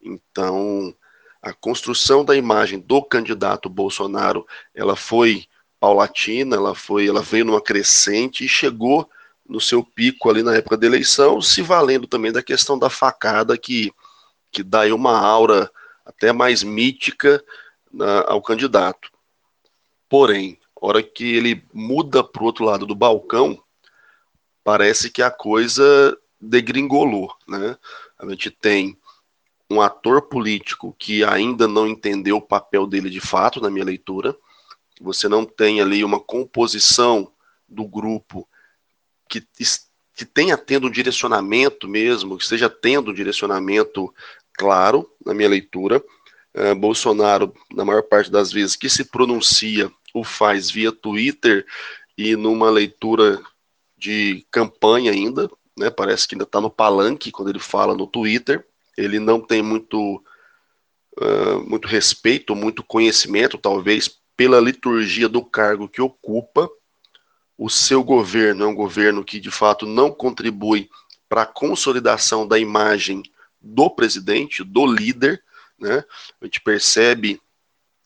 [0.01, 0.93] Então,
[1.41, 5.45] a construção da imagem do candidato Bolsonaro, ela foi
[5.79, 9.09] paulatina, ela foi, ela veio numa crescente e chegou
[9.47, 13.57] no seu pico ali na época da eleição, se valendo também da questão da facada
[13.57, 13.91] que
[14.51, 15.71] que dá aí uma aura
[16.05, 17.43] até mais mítica
[17.91, 19.09] na, ao candidato.
[20.09, 23.61] Porém, hora que ele muda para o outro lado do balcão,
[24.63, 27.77] parece que a coisa degringolou, né?
[28.17, 28.97] A gente tem
[29.69, 34.35] um ator político que ainda não entendeu o papel dele de fato, na minha leitura.
[34.99, 37.31] Você não tem ali uma composição
[37.69, 38.47] do grupo
[39.29, 39.41] que,
[40.15, 44.13] que tenha tendo um direcionamento mesmo, que esteja tendo um direcionamento
[44.53, 46.03] claro, na minha leitura.
[46.55, 51.65] Uh, Bolsonaro, na maior parte das vezes que se pronuncia, o faz via Twitter
[52.17, 53.41] e numa leitura
[53.97, 55.89] de campanha ainda, né?
[55.89, 58.65] Parece que ainda está no palanque quando ele fala no Twitter
[58.97, 60.23] ele não tem muito,
[61.19, 66.69] uh, muito respeito, muito conhecimento, talvez, pela liturgia do cargo que ocupa.
[67.57, 70.89] O seu governo é um governo que, de fato, não contribui
[71.29, 73.23] para a consolidação da imagem
[73.61, 75.43] do presidente, do líder.
[75.81, 76.03] Né?
[76.39, 77.41] A gente percebe,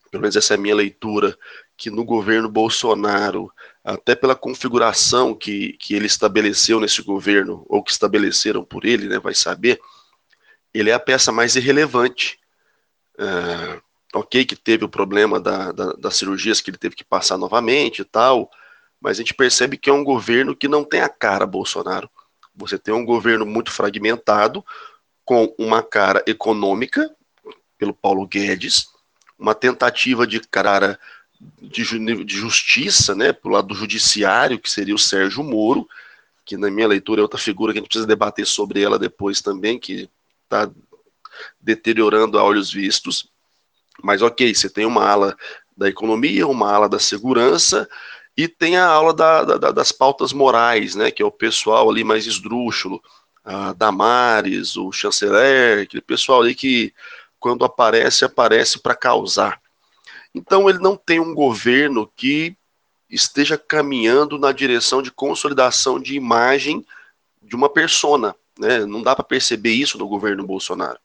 [0.10, 1.38] pelo menos essa é a minha leitura,
[1.78, 3.52] que no governo Bolsonaro,
[3.84, 9.20] até pela configuração que, que ele estabeleceu nesse governo, ou que estabeleceram por ele, né,
[9.20, 9.80] vai saber,
[10.74, 12.40] ele é a peça mais irrelevante.
[13.18, 13.82] É,
[14.14, 18.02] ok, que teve o problema da, da, das cirurgias que ele teve que passar novamente
[18.02, 18.50] e tal,
[19.02, 22.10] mas a gente percebe que é um governo que não tem a cara Bolsonaro.
[22.56, 24.64] Você tem um governo muito fragmentado,
[25.26, 27.14] com uma cara econômica,
[27.78, 28.90] pelo Paulo Guedes,
[29.38, 30.98] uma tentativa de cara
[31.62, 31.84] de,
[32.24, 35.88] de justiça, né, pelo lado do judiciário, que seria o Sérgio Moro,
[36.46, 39.42] que na minha leitura é outra figura que a gente precisa debater sobre ela depois
[39.42, 40.10] também, que
[40.44, 40.70] está
[41.60, 43.30] deteriorando a olhos vistos.
[44.02, 45.38] Mas ok, você tem uma ala
[45.76, 47.88] da economia, uma ala da segurança
[48.38, 52.04] e tem a aula da, da, das pautas morais, né, que é o pessoal ali
[52.04, 53.02] mais esdrúxulo,
[53.44, 56.94] a Damares, o chanceler, aquele pessoal ali que
[57.46, 59.62] quando aparece, aparece para causar.
[60.34, 62.58] Então ele não tem um governo que
[63.08, 66.84] esteja caminhando na direção de consolidação de imagem
[67.44, 68.84] de uma persona, né?
[68.88, 70.98] Não dá para perceber isso no governo Bolsonaro.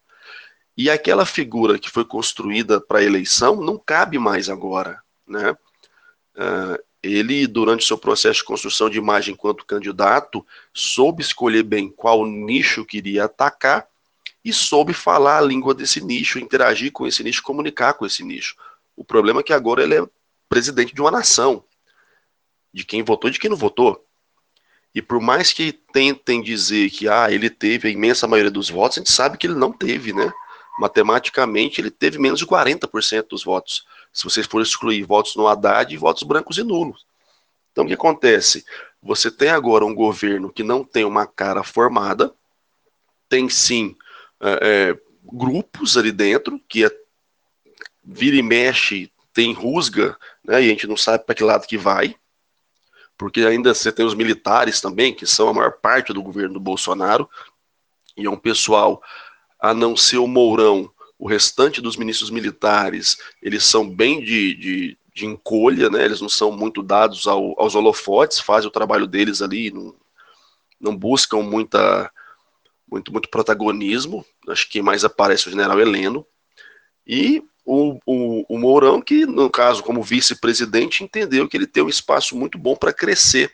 [0.75, 5.51] E aquela figura que foi construída para a eleição não cabe mais agora, né?
[6.35, 12.25] Uh, ele, durante seu processo de construção de imagem enquanto candidato, soube escolher bem qual
[12.25, 13.90] nicho queria atacar
[14.43, 18.55] e soube falar a língua desse nicho, interagir com esse nicho, comunicar com esse nicho.
[18.95, 20.07] O problema é que agora ele é
[20.49, 21.63] presidente de uma nação,
[22.73, 24.05] de quem votou e de quem não votou.
[24.93, 28.97] E por mais que tentem dizer que ah, ele teve a imensa maioria dos votos,
[28.97, 30.31] a gente sabe que ele não teve, né?
[30.79, 35.93] Matematicamente, ele teve menos de 40% dos votos se vocês for excluir votos no Haddad
[35.93, 37.05] e votos brancos e nulos.
[37.71, 38.65] Então, o que acontece?
[39.01, 42.33] Você tem agora um governo que não tem uma cara formada,
[43.29, 43.95] tem sim
[44.41, 46.91] é, é, grupos ali dentro, que é,
[48.03, 51.77] vira e mexe, tem rusga, né, e a gente não sabe para que lado que
[51.77, 52.15] vai,
[53.17, 56.59] porque ainda você tem os militares também, que são a maior parte do governo do
[56.59, 57.29] Bolsonaro,
[58.17, 59.01] e é um pessoal,
[59.59, 64.97] a não ser o Mourão, o restante dos ministros militares, eles são bem de, de,
[65.13, 66.03] de encolha, né?
[66.03, 69.93] eles não são muito dados ao, aos holofotes, fazem o trabalho deles ali, não,
[70.79, 72.11] não buscam muita,
[72.91, 76.25] muito, muito protagonismo, acho que mais aparece é o general Heleno,
[77.07, 81.89] e o, o, o Mourão, que no caso como vice-presidente, entendeu que ele tem um
[81.89, 83.51] espaço muito bom para crescer,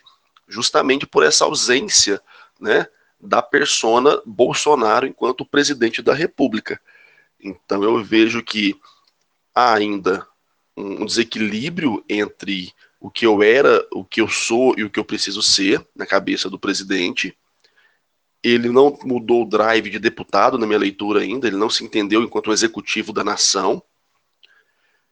[0.47, 2.21] justamente por essa ausência
[2.59, 2.87] né,
[3.19, 6.79] da persona Bolsonaro enquanto presidente da República.
[7.39, 8.75] Então eu vejo que
[9.53, 10.25] há ainda
[10.75, 15.05] um desequilíbrio entre o que eu era, o que eu sou e o que eu
[15.05, 17.37] preciso ser na cabeça do presidente.
[18.47, 22.23] Ele não mudou o drive de deputado na minha leitura ainda, ele não se entendeu
[22.23, 23.83] enquanto executivo da nação.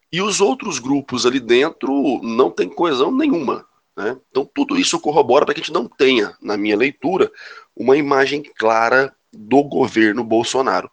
[0.09, 3.67] E os outros grupos ali dentro não tem coesão nenhuma.
[3.93, 4.17] Né?
[4.29, 7.29] Então, tudo isso corrobora para que a gente não tenha, na minha leitura,
[7.75, 10.89] uma imagem clara do governo Bolsonaro.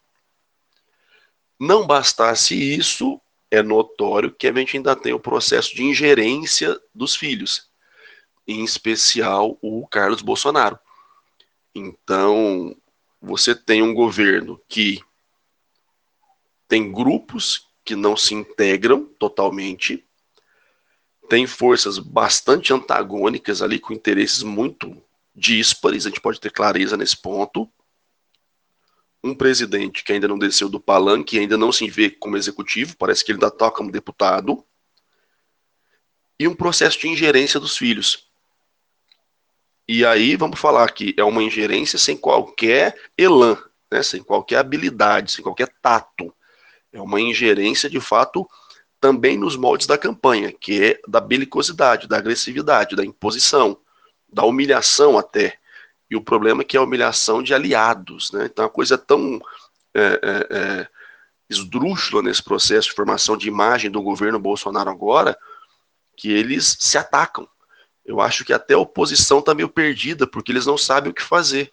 [1.61, 3.20] Não bastasse isso,
[3.52, 7.70] é notório que a gente ainda tem o processo de ingerência dos filhos,
[8.48, 10.76] em especial o Carlos Bolsonaro.
[11.74, 12.76] Então,
[13.20, 15.00] você tem um governo que
[16.68, 20.04] tem grupos que não se integram totalmente,
[21.28, 25.02] tem forças bastante antagônicas ali com interesses muito
[25.35, 27.70] díspares, a gente pode ter clareza nesse ponto
[29.24, 33.24] um presidente que ainda não desceu do palanque, ainda não se vê como executivo, parece
[33.24, 34.64] que ele ainda toca como deputado,
[36.38, 38.31] e um processo de ingerência dos filhos.
[39.94, 43.59] E aí vamos falar que é uma ingerência sem qualquer elan,
[43.90, 46.35] né, sem qualquer habilidade, sem qualquer tato.
[46.90, 48.48] É uma ingerência de fato
[48.98, 53.76] também nos moldes da campanha, que é da belicosidade, da agressividade, da imposição,
[54.33, 55.59] da humilhação até.
[56.11, 58.33] E o problema é que é a humilhação de aliados.
[58.33, 58.46] Né?
[58.46, 59.42] Então, a coisa é tão
[59.92, 60.88] é, é, é,
[61.50, 65.37] esdrúxula nesse processo de formação de imagem do governo Bolsonaro agora,
[66.16, 67.46] que eles se atacam.
[68.04, 71.22] Eu acho que até a oposição está meio perdida, porque eles não sabem o que
[71.22, 71.72] fazer.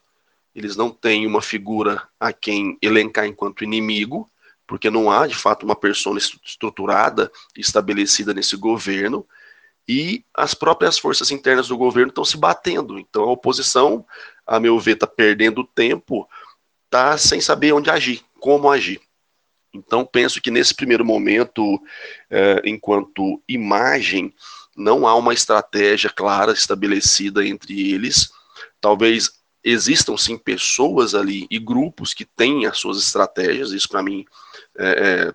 [0.53, 4.29] Eles não têm uma figura a quem elencar enquanto inimigo,
[4.67, 9.25] porque não há, de fato, uma persona estruturada, estabelecida nesse governo,
[9.87, 12.99] e as próprias forças internas do governo estão se batendo.
[12.99, 14.05] Então a oposição,
[14.45, 16.29] a meu ver, está perdendo tempo,
[16.85, 19.01] está sem saber onde agir, como agir.
[19.73, 21.81] Então penso que nesse primeiro momento,
[22.29, 24.31] é, enquanto imagem,
[24.79, 28.31] não há uma estratégia clara estabelecida entre eles.
[28.81, 34.25] Talvez existam sim pessoas ali e grupos que têm as suas estratégias, isso para mim
[34.77, 35.33] é, é,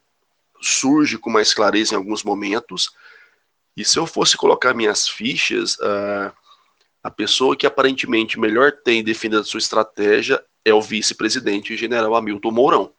[0.63, 2.91] surge com mais clareza em alguns momentos,
[3.77, 6.33] e se eu fosse colocar minhas fichas, uh,
[7.03, 12.51] a pessoa que aparentemente melhor tem definido a sua estratégia é o vice-presidente general Hamilton
[12.51, 12.94] Mourão.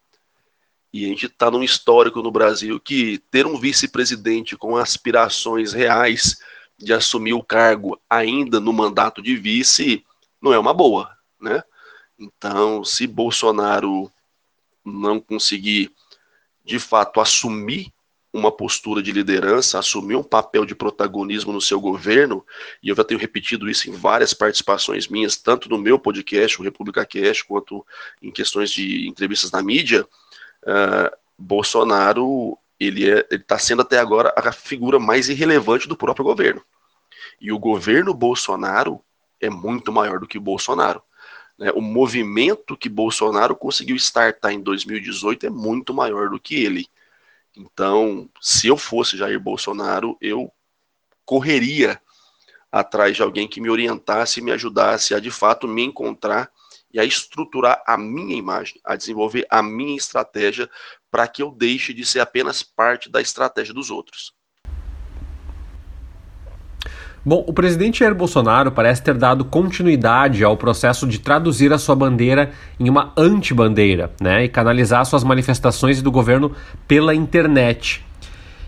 [0.96, 6.38] E a gente está num histórico no Brasil que ter um vice-presidente com aspirações reais
[6.78, 10.06] de assumir o cargo ainda no mandato de vice
[10.41, 11.62] não é uma boa, né?
[12.18, 14.10] Então, se Bolsonaro
[14.86, 15.91] não conseguir
[16.64, 17.91] de fato assumir
[18.32, 22.46] uma postura de liderança, assumir um papel de protagonismo no seu governo,
[22.82, 26.64] e eu já tenho repetido isso em várias participações minhas, tanto no meu podcast, o
[26.64, 27.86] República Cash, quanto
[28.22, 30.08] em questões de entrevistas na mídia,
[30.66, 36.61] uh, Bolsonaro ele é, está sendo até agora a figura mais irrelevante do próprio governo.
[37.39, 39.01] E o governo Bolsonaro
[39.39, 41.01] é muito maior do que Bolsonaro.
[41.57, 41.72] Né?
[41.72, 46.88] O movimento que Bolsonaro conseguiu startar em 2018 é muito maior do que ele.
[47.55, 50.51] Então, se eu fosse Jair Bolsonaro, eu
[51.26, 51.99] correria
[52.72, 56.51] atrás de alguém que me orientasse me ajudasse a de fato me encontrar
[56.96, 60.70] e a estruturar a minha imagem, a desenvolver a minha estratégia
[61.12, 64.34] para que eu deixe de ser apenas parte da estratégia dos outros.
[67.28, 71.96] Bom, o presidente Jair Bolsonaro parece ter dado continuidade ao processo de traduzir a sua
[71.96, 76.56] bandeira em uma anti-bandeira, né, e canalizar suas manifestações do governo
[76.88, 78.06] pela internet.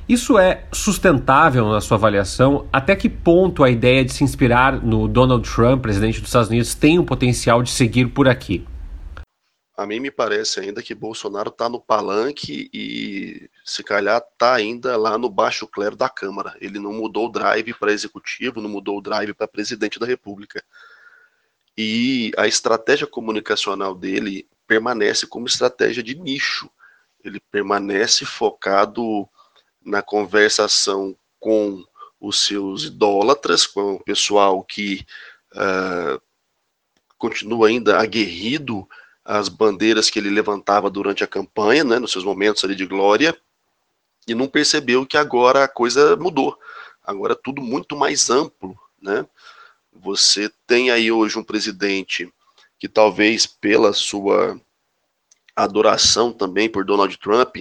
[0.07, 2.69] Isso é sustentável na sua avaliação?
[2.71, 6.73] Até que ponto a ideia de se inspirar no Donald Trump, presidente dos Estados Unidos,
[6.73, 8.65] tem o potencial de seguir por aqui?
[9.75, 14.95] A mim me parece ainda que Bolsonaro está no palanque e se calhar está ainda
[14.95, 16.55] lá no baixo clero da Câmara.
[16.61, 20.63] Ele não mudou o drive para executivo, não mudou o drive para presidente da República.
[21.77, 26.69] E a estratégia comunicacional dele permanece como estratégia de nicho.
[27.23, 29.27] Ele permanece focado
[29.87, 31.83] na conversação com
[32.19, 35.05] os seus idólatras, com o pessoal que
[35.53, 36.21] uh,
[37.17, 38.87] continua ainda aguerrido
[39.23, 43.37] as bandeiras que ele levantava durante a campanha, né, nos seus momentos ali de glória,
[44.27, 46.57] e não percebeu que agora a coisa mudou.
[47.03, 49.25] Agora é tudo muito mais amplo, né?
[49.93, 52.31] Você tem aí hoje um presidente
[52.77, 54.59] que talvez pela sua
[55.55, 57.57] adoração também por Donald Trump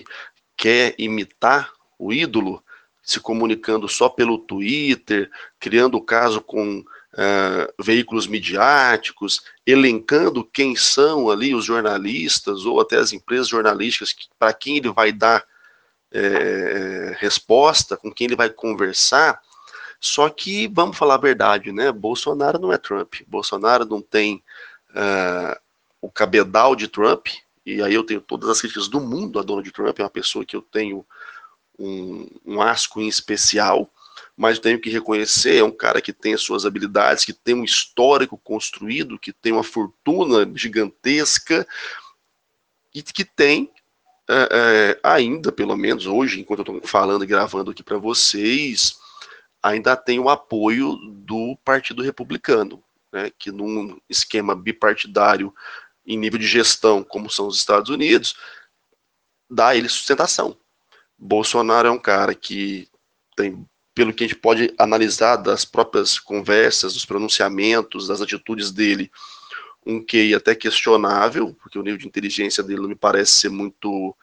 [0.56, 2.62] quer imitar o ídolo,
[3.02, 5.30] se comunicando só pelo Twitter,
[5.60, 13.12] criando caso com uh, veículos midiáticos, elencando quem são ali os jornalistas ou até as
[13.12, 15.44] empresas jornalísticas para quem ele vai dar
[16.12, 19.40] é, resposta, com quem ele vai conversar.
[20.00, 21.90] Só que, vamos falar a verdade, né?
[21.90, 23.16] Bolsonaro não é Trump.
[23.26, 24.42] Bolsonaro não tem
[24.90, 25.58] uh,
[26.00, 27.28] o cabedal de Trump,
[27.64, 30.44] e aí eu tenho todas as críticas do mundo a Donald Trump, é uma pessoa
[30.44, 31.04] que eu tenho
[31.78, 33.90] um, um asco em especial,
[34.36, 37.64] mas tenho que reconhecer, é um cara que tem as suas habilidades, que tem um
[37.64, 41.66] histórico construído, que tem uma fortuna gigantesca
[42.94, 43.70] e que tem
[44.28, 48.98] é, é, ainda, pelo menos hoje, enquanto eu estou falando e gravando aqui para vocês,
[49.62, 55.54] ainda tem o apoio do Partido Republicano, né, que num esquema bipartidário
[56.06, 58.36] em nível de gestão, como são os Estados Unidos,
[59.50, 60.56] dá ele sustentação.
[61.18, 62.88] Bolsonaro é um cara que
[63.36, 69.10] tem pelo que a gente pode analisar das próprias conversas, dos pronunciamentos, das atitudes dele,
[69.86, 74.14] um QI até questionável, porque o nível de inteligência dele não me parece ser muito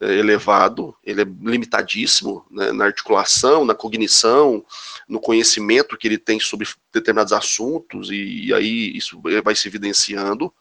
[0.00, 4.64] é, elevado, ele é limitadíssimo né, na articulação, na cognição,
[5.08, 10.54] no conhecimento que ele tem sobre determinados assuntos, e, e aí isso vai se evidenciando.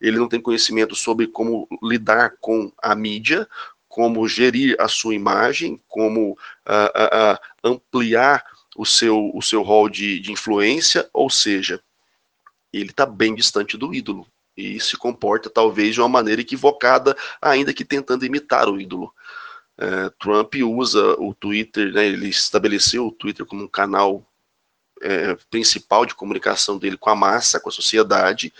[0.00, 3.48] Ele não tem conhecimento sobre como lidar com a mídia,
[3.94, 8.44] como gerir a sua imagem, como uh, uh, uh, ampliar
[8.76, 11.80] o seu, o seu rol de, de influência, ou seja,
[12.72, 14.26] ele está bem distante do ídolo
[14.56, 19.14] e se comporta talvez de uma maneira equivocada, ainda que tentando imitar o ídolo.
[19.78, 24.26] É, Trump usa o Twitter, né, ele estabeleceu o Twitter como um canal
[25.02, 28.52] é, principal de comunicação dele com a massa, com a sociedade,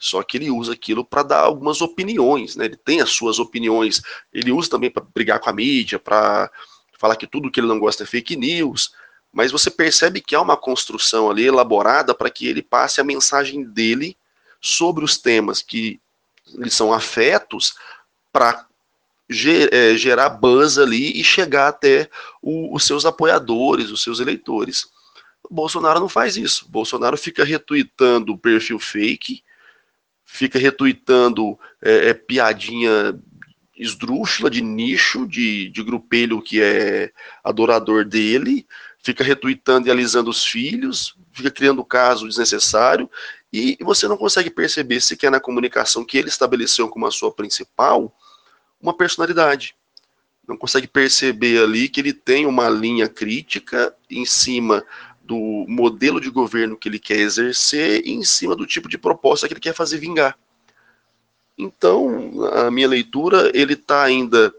[0.00, 2.64] só que ele usa aquilo para dar algumas opiniões, né?
[2.64, 4.00] Ele tem as suas opiniões.
[4.32, 6.50] Ele usa também para brigar com a mídia, para
[6.98, 8.94] falar que tudo que ele não gosta é fake news.
[9.30, 13.62] Mas você percebe que há uma construção ali elaborada para que ele passe a mensagem
[13.62, 14.16] dele
[14.58, 16.00] sobre os temas que
[16.54, 17.74] lhe são afetos
[18.32, 18.66] para
[19.70, 22.08] é, gerar buzz ali e chegar até
[22.40, 24.86] o, os seus apoiadores, os seus eleitores.
[25.44, 26.64] O Bolsonaro não faz isso.
[26.64, 29.42] O Bolsonaro fica retweetando o perfil fake,
[30.32, 33.18] fica retuitando é, é, piadinha
[33.76, 37.10] esdrúxula de nicho, de, de grupelho que é
[37.42, 38.64] adorador dele,
[39.02, 43.10] fica retuitando e alisando os filhos, fica criando caso desnecessário,
[43.52, 48.14] e você não consegue perceber sequer na comunicação que ele estabeleceu como a sua principal
[48.80, 49.74] uma personalidade.
[50.46, 54.84] Não consegue perceber ali que ele tem uma linha crítica em cima
[55.30, 59.46] do modelo de governo que ele quer exercer e em cima do tipo de proposta
[59.46, 60.36] que ele quer fazer vingar.
[61.56, 64.52] Então, a minha leitura, ele está ainda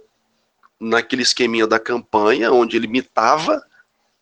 [0.80, 3.62] naquele esqueminha da campanha, onde ele mitava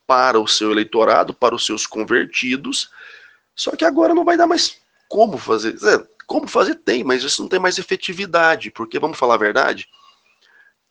[0.08, 2.90] para o seu eleitorado, para os seus convertidos,
[3.56, 4.76] só que agora não vai dar mais
[5.08, 5.76] como fazer.
[5.84, 9.88] É, como fazer tem, mas isso não tem mais efetividade, porque vamos falar a verdade,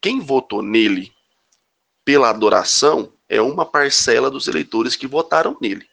[0.01, 1.13] quem votou nele
[2.05, 5.87] pela adoração é uma parcela dos eleitores que votaram nele.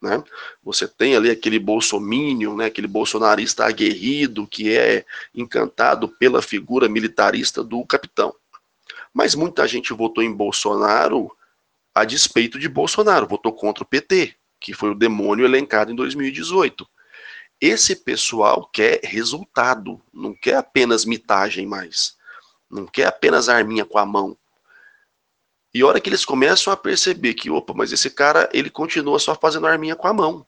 [0.00, 0.22] Né?
[0.64, 7.62] Você tem ali aquele bolsomínio, né, aquele bolsonarista aguerrido que é encantado pela figura militarista
[7.62, 8.34] do capitão.
[9.14, 11.30] Mas muita gente votou em Bolsonaro
[11.94, 16.88] a despeito de Bolsonaro, votou contra o PT, que foi o demônio elencado em 2018.
[17.60, 22.16] Esse pessoal quer resultado, não quer apenas mitagem mais,
[22.68, 24.36] não quer apenas arminha com a mão.
[25.74, 29.18] E a hora que eles começam a perceber que, opa, mas esse cara, ele continua
[29.18, 30.46] só fazendo arminha com a mão.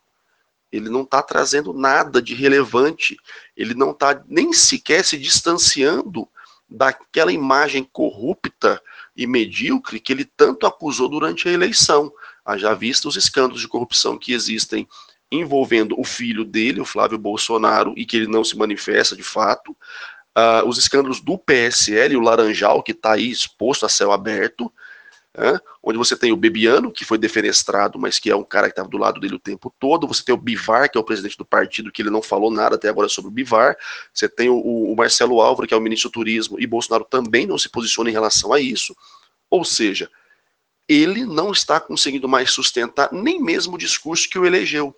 [0.70, 3.16] Ele não está trazendo nada de relevante,
[3.57, 6.29] ele não está nem sequer se distanciando
[6.68, 8.83] daquela imagem corrupta
[9.16, 12.12] e medíocre que ele tanto acusou durante a eleição.
[12.45, 14.87] Haja visto os escândalos de corrupção que existem
[15.31, 19.77] envolvendo o filho dele, o Flávio Bolsonaro, e que ele não se manifesta de fato.
[20.37, 24.72] Uh, os escândalos do PSL, o Laranjal, que está aí exposto a céu aberto,
[25.82, 28.89] onde você tem o Bebiano, que foi defenestrado, mas que é um cara que estava
[28.89, 30.07] do lado dele o tempo todo.
[30.07, 32.76] Você tem o Bivar, que é o presidente do partido, que ele não falou nada
[32.76, 33.76] até agora sobre o Bivar.
[34.12, 37.47] Você tem o, o Marcelo Álvaro, que é o ministro do Turismo, e Bolsonaro também
[37.47, 38.97] não se posiciona em relação a isso.
[39.51, 40.09] Ou seja,
[40.89, 44.95] ele não está conseguindo mais sustentar nem mesmo o discurso que o elegeu.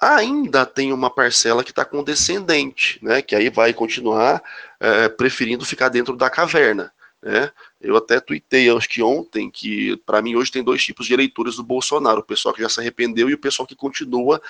[0.00, 4.42] Ainda tem uma parcela que está condescendente, né, que aí vai continuar
[4.78, 6.92] é, preferindo ficar dentro da caverna.
[7.22, 7.50] Né?
[7.80, 11.56] Eu até tuitei, acho que ontem, que para mim hoje tem dois tipos de eleitores
[11.56, 14.40] do Bolsonaro: o pessoal que já se arrependeu e o pessoal que continua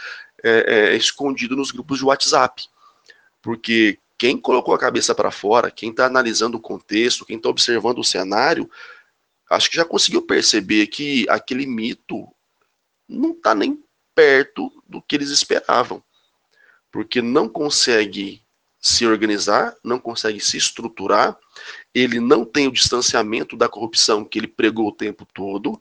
[0.43, 2.67] é, é, escondido nos grupos de WhatsApp.
[3.41, 8.01] Porque quem colocou a cabeça para fora, quem está analisando o contexto, quem está observando
[8.01, 8.71] o cenário,
[9.49, 12.29] acho que já conseguiu perceber que aquele mito
[13.09, 13.83] não está nem
[14.15, 16.03] perto do que eles esperavam.
[16.91, 18.43] Porque não consegue
[18.81, 21.37] se organizar, não consegue se estruturar,
[21.99, 25.81] ele não tem o distanciamento da corrupção que ele pregou o tempo todo,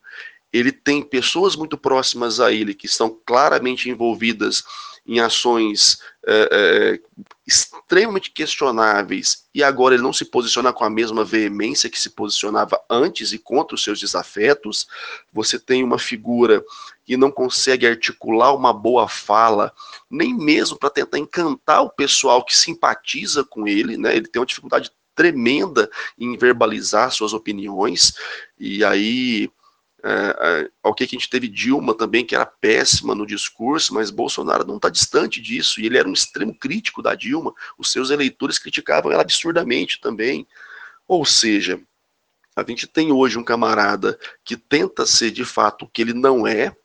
[0.51, 4.63] ele tem pessoas muito próximas a ele que estão claramente envolvidas
[5.05, 6.99] em ações é, é,
[7.45, 12.81] extremamente questionáveis e agora ele não se posiciona com a mesma veemência que se posicionava
[12.89, 14.85] antes e contra os seus desafetos.
[15.31, 16.61] Você tem uma figura
[17.05, 19.73] que não consegue articular uma boa fala,
[20.11, 24.13] nem mesmo para tentar encantar o pessoal que simpatiza com ele, né?
[24.13, 28.13] Ele tem uma dificuldade tremenda em verbalizar suas opiniões,
[28.57, 29.51] e aí
[30.03, 30.09] é,
[30.39, 34.63] é, o que a gente teve Dilma também, que era péssima no discurso, mas Bolsonaro
[34.65, 38.59] não está distante disso, e ele era um extremo crítico da Dilma, os seus eleitores
[38.59, 40.47] criticavam ela absurdamente também.
[41.07, 41.81] Ou seja,
[42.55, 46.45] a gente tem hoje um camarada que tenta ser de fato o que ele não
[46.45, 46.75] é,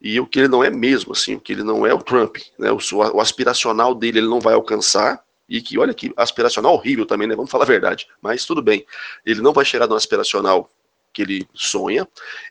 [0.00, 2.36] e o que ele não é mesmo, assim, o que ele não é o Trump,
[2.58, 7.06] né, o, o aspiracional dele ele não vai alcançar, e que, olha que aspiracional horrível
[7.06, 8.86] também, né, vamos falar a verdade, mas tudo bem,
[9.24, 10.70] ele não vai chegar no aspiracional
[11.12, 12.08] que ele sonha,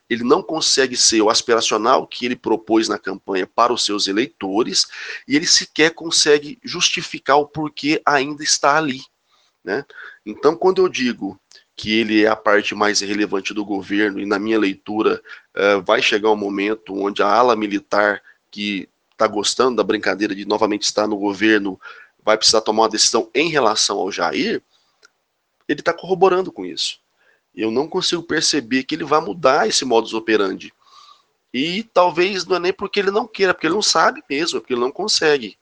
[0.09, 4.87] ele não consegue ser o aspiracional que ele propôs na campanha para os seus eleitores,
[5.27, 9.01] e ele sequer consegue justificar o porquê ainda está ali,
[9.63, 9.85] né,
[10.25, 11.39] então quando eu digo
[11.75, 15.19] que ele é a parte mais relevante do governo, e na minha leitura
[15.55, 18.21] uh, vai chegar um momento onde a ala militar
[18.51, 21.79] que está gostando da brincadeira de novamente estar no governo
[22.23, 24.61] vai precisar tomar uma decisão em relação ao Jair,
[25.67, 26.99] ele está corroborando com isso.
[27.55, 30.73] Eu não consigo perceber que ele vai mudar esse modus operandi.
[31.53, 34.59] E talvez não é nem porque ele não queira, porque ele não sabe mesmo, é
[34.59, 35.57] porque ele não consegue.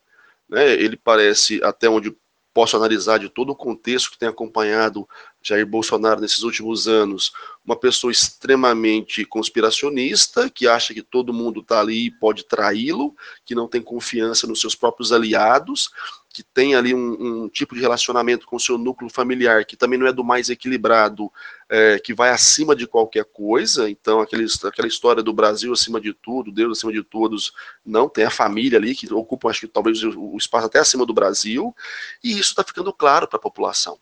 [0.47, 0.71] Né?
[0.73, 2.15] Ele parece, até onde
[2.53, 5.07] posso analisar de todo o contexto que tem acompanhado
[5.41, 7.31] Jair Bolsonaro nesses últimos anos,
[7.65, 13.55] uma pessoa extremamente conspiracionista, que acha que todo mundo está ali e pode traí-lo, que
[13.55, 15.89] não tem confiança nos seus próprios aliados,
[16.31, 19.99] que tem ali um, um, tipo de relacionamento com o seu núcleo familiar que também
[19.99, 21.31] não é do mais equilibrado,
[21.69, 23.89] é, que vai acima de qualquer coisa.
[23.89, 27.51] Então, aquele, aquela história do Brasil acima de tudo, Deus acima de todos,
[27.85, 31.13] não tem a família ali que ocupa, acho que talvez o, espaço até acima do
[31.13, 31.75] Brasil,
[32.23, 33.99] e isso está ficando claro para a população.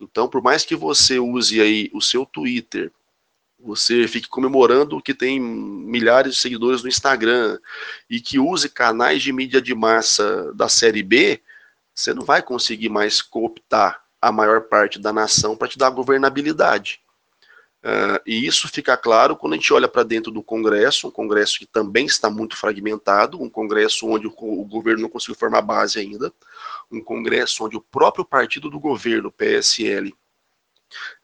[0.00, 2.92] Então, por mais que você use aí o seu Twitter,
[3.58, 7.58] você fique comemorando que tem milhares de seguidores no Instagram
[8.10, 11.40] e que use canais de mídia de massa da série B,
[11.94, 17.00] você não vai conseguir mais cooptar a maior parte da nação para te dar governabilidade.
[17.84, 21.58] Uh, e isso fica claro quando a gente olha para dentro do Congresso, um Congresso
[21.58, 25.98] que também está muito fragmentado, um Congresso onde o, o, governo não conseguiu formar base
[25.98, 26.32] ainda,
[26.90, 30.14] um Congresso onde o próprio partido do governo, PSL,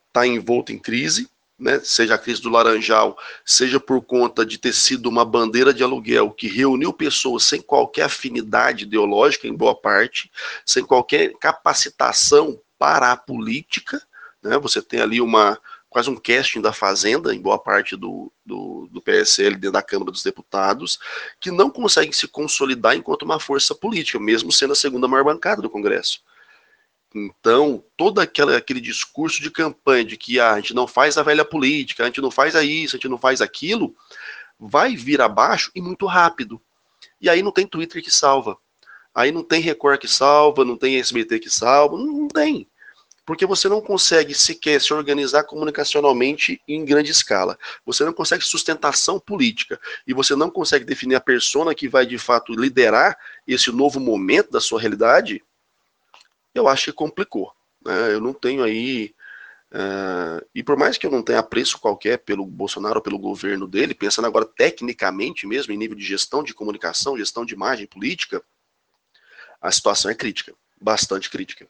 [0.06, 1.30] está envolto em crise,
[1.60, 5.82] né, seja a crise do Laranjal, seja por conta de ter sido uma bandeira de
[5.82, 10.30] aluguel que reuniu pessoas sem qualquer afinidade ideológica, em boa parte,
[10.64, 14.02] sem qualquer capacitação para a política.
[14.42, 18.88] Né, você tem ali uma quase um casting da Fazenda, em boa parte do, do,
[18.92, 21.00] do PSL dentro da Câmara dos Deputados,
[21.40, 25.60] que não conseguem se consolidar enquanto uma força política, mesmo sendo a segunda maior bancada
[25.60, 26.22] do Congresso.
[27.14, 31.22] Então, todo aquele, aquele discurso de campanha de que ah, a gente não faz a
[31.22, 33.94] velha política, a gente não faz isso, a gente não faz aquilo,
[34.58, 36.60] vai vir abaixo e muito rápido.
[37.20, 38.56] E aí não tem Twitter que salva.
[39.12, 42.68] Aí não tem Record que salva, não tem SBT que salva, não, não tem.
[43.26, 47.58] Porque você não consegue sequer se organizar comunicacionalmente em grande escala.
[47.84, 49.80] Você não consegue sustentação política.
[50.06, 54.50] E você não consegue definir a persona que vai de fato liderar esse novo momento
[54.50, 55.42] da sua realidade
[56.54, 57.52] eu acho que complicou.
[57.84, 58.12] Né?
[58.12, 59.14] Eu não tenho aí.
[59.72, 63.68] Uh, e por mais que eu não tenha apreço qualquer pelo Bolsonaro ou pelo governo
[63.68, 68.42] dele, pensando agora tecnicamente mesmo, em nível de gestão de comunicação, gestão de imagem política,
[69.60, 71.68] a situação é crítica, bastante crítica.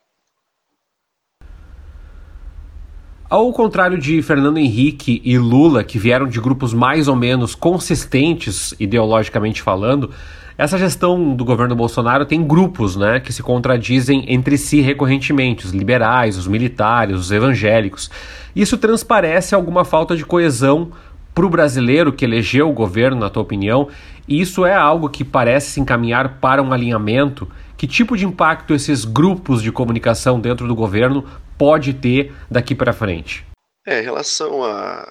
[3.31, 8.75] Ao contrário de Fernando Henrique e Lula, que vieram de grupos mais ou menos consistentes
[8.81, 10.13] ideologicamente falando,
[10.61, 15.73] essa gestão do governo Bolsonaro tem grupos né, que se contradizem entre si recorrentemente: os
[15.73, 18.11] liberais, os militares, os evangélicos.
[18.55, 20.93] Isso transparece alguma falta de coesão
[21.35, 23.89] para o brasileiro que elegeu o governo, na tua opinião?
[24.29, 27.49] E isso é algo que parece se encaminhar para um alinhamento?
[27.75, 31.25] Que tipo de impacto esses grupos de comunicação dentro do governo
[31.57, 33.47] pode ter daqui para frente?
[33.87, 35.11] É, em relação a,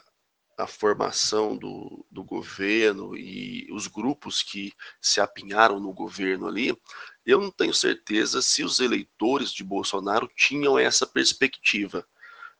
[0.59, 6.77] a formação do, do governo e os grupos que se apinharam no governo ali,
[7.25, 12.05] eu não tenho certeza se os eleitores de Bolsonaro tinham essa perspectiva.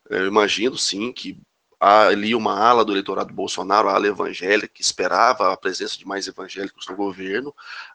[0.09, 1.41] Eu imagino sim que
[1.79, 6.05] há ali uma ala do eleitorado Bolsonaro, a ala evangélica, que esperava a presença de
[6.05, 7.53] mais evangélicos no governo,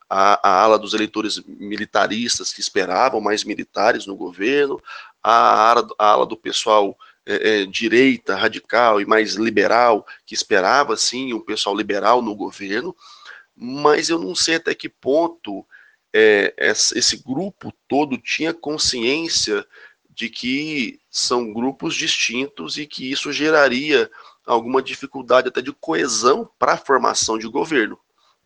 [0.08, 4.80] a, a ala dos eleitores militaristas que esperavam mais militares no governo,
[5.22, 6.96] a a ala do pessoal
[7.26, 12.94] é, é, direita, radical e mais liberal, que esperava sim um pessoal liberal no governo,
[13.56, 15.64] mas eu não sei até que ponto
[16.12, 19.66] é, esse grupo todo tinha consciência
[20.10, 24.10] de que são grupos distintos e que isso geraria
[24.46, 27.98] alguma dificuldade até de coesão para a formação de governo,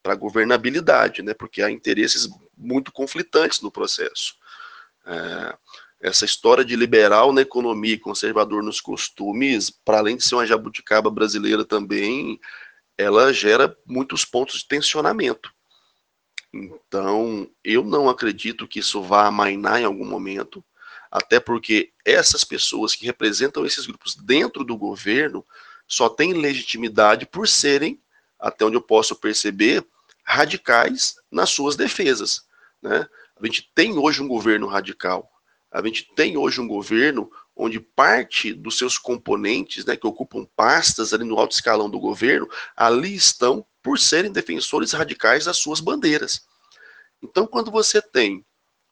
[0.02, 1.34] para a governabilidade, né?
[1.34, 4.36] Porque há interesses muito conflitantes no processo.
[5.04, 5.56] É,
[6.00, 10.46] essa história de liberal na economia e conservador nos costumes, para além de ser uma
[10.46, 12.40] jabuticaba brasileira também,
[12.96, 15.52] ela gera muitos pontos de tensionamento.
[16.52, 20.64] Então, eu não acredito que isso vá amainar em algum momento,
[21.10, 25.44] até porque essas pessoas que representam esses grupos dentro do governo
[25.86, 28.00] só têm legitimidade por serem,
[28.38, 29.84] até onde eu posso perceber,
[30.24, 32.46] radicais nas suas defesas.
[32.80, 33.06] Né?
[33.40, 35.30] A gente tem hoje um governo radical,
[35.70, 41.12] a gente tem hoje um governo onde parte dos seus componentes, né, que ocupam pastas
[41.12, 46.46] ali no alto escalão do governo, ali estão por serem defensores radicais das suas bandeiras.
[47.22, 48.44] Então, quando você tem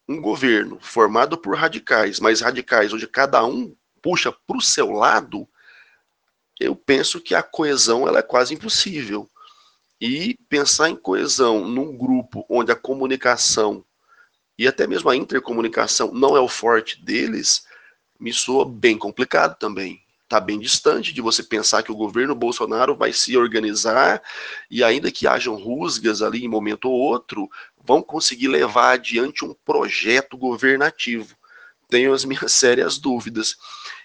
[0.09, 5.49] um governo formado por radicais, mas radicais onde cada um puxa para o seu lado,
[6.59, 9.29] eu penso que a coesão ela é quase impossível.
[10.01, 13.85] E pensar em coesão num grupo onde a comunicação
[14.59, 17.67] e até mesmo a intercomunicação não é o forte deles,
[18.19, 20.01] me soa bem complicado também.
[20.25, 24.21] Está bem distante de você pensar que o governo Bolsonaro vai se organizar
[24.69, 27.49] e, ainda que hajam rusgas ali em momento ou outro,
[27.85, 31.37] vão conseguir levar adiante um projeto governativo.
[31.89, 33.57] Tenho as minhas sérias dúvidas.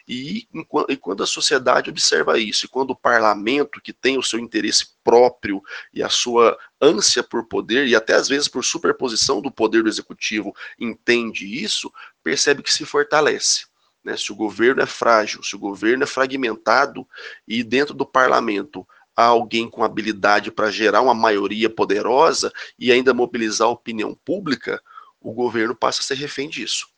[0.07, 0.47] E,
[0.89, 4.87] e quando a sociedade observa isso, e quando o parlamento, que tem o seu interesse
[5.03, 5.61] próprio
[5.93, 9.89] e a sua ânsia por poder, e até às vezes por superposição do poder do
[9.89, 11.91] executivo, entende isso,
[12.23, 13.65] percebe que se fortalece.
[14.03, 14.17] Né?
[14.17, 17.07] Se o governo é frágil, se o governo é fragmentado,
[17.47, 23.13] e dentro do parlamento há alguém com habilidade para gerar uma maioria poderosa e ainda
[23.13, 24.81] mobilizar a opinião pública,
[25.19, 26.90] o governo passa a ser refém disso.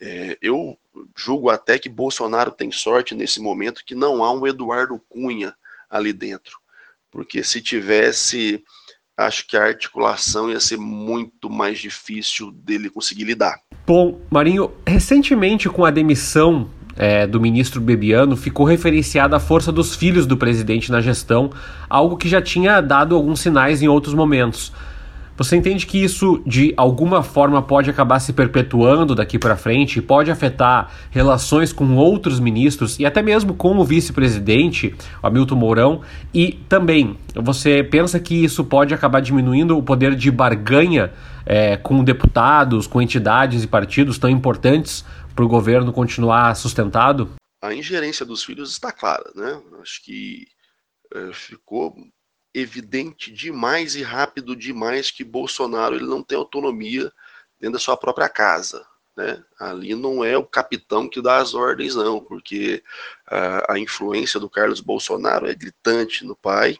[0.00, 0.78] É, eu
[1.16, 5.54] julgo até que Bolsonaro tem sorte nesse momento que não há um Eduardo Cunha
[5.90, 6.58] ali dentro.
[7.10, 8.62] Porque se tivesse,
[9.16, 13.60] acho que a articulação ia ser muito mais difícil dele conseguir lidar.
[13.86, 19.94] Bom, Marinho, recentemente com a demissão é, do ministro Bebiano, ficou referenciada a força dos
[19.94, 21.50] filhos do presidente na gestão,
[21.88, 24.72] algo que já tinha dado alguns sinais em outros momentos.
[25.38, 30.32] Você entende que isso de alguma forma pode acabar se perpetuando daqui para frente, pode
[30.32, 36.02] afetar relações com outros ministros e até mesmo com o vice-presidente, Hamilton Mourão,
[36.34, 41.12] e também você pensa que isso pode acabar diminuindo o poder de barganha
[41.46, 45.04] é, com deputados, com entidades e partidos tão importantes
[45.36, 47.30] para o governo continuar sustentado?
[47.62, 49.60] A ingerência dos filhos está clara, né?
[49.80, 50.48] Acho que
[51.14, 51.94] é, ficou
[52.54, 57.12] evidente demais e rápido demais que Bolsonaro ele não tem autonomia
[57.60, 58.86] dentro da sua própria casa.
[59.16, 59.42] Né?
[59.58, 62.82] Ali não é o capitão que dá as ordens, não, porque
[63.26, 66.78] uh, a influência do Carlos Bolsonaro é gritante no pai,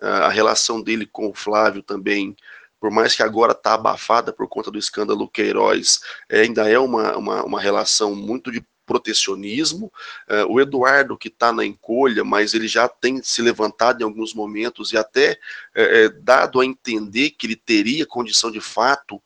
[0.00, 2.36] uh, a relação dele com o Flávio também,
[2.78, 5.98] por mais que agora está abafada por conta do escândalo Queiroz,
[6.30, 9.92] ainda é uma, uma, uma relação muito de protecionismo.
[10.28, 14.34] Uh, o Eduardo, que está na encolha, mas ele já tem se levantado em alguns
[14.34, 15.38] momentos e até
[15.74, 19.20] é, dado a entender que ele teria condição de fato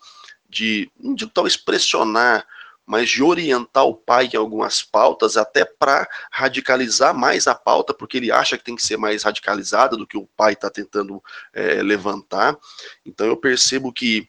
[0.49, 2.47] de, não digo talvez pressionar,
[2.89, 8.17] mas de orientar o pai em algumas pautas, até para radicalizar mais a pauta, porque
[8.17, 11.83] ele acha que tem que ser mais radicalizada do que o pai está tentando é,
[11.83, 12.57] levantar.
[13.05, 14.27] Então eu percebo que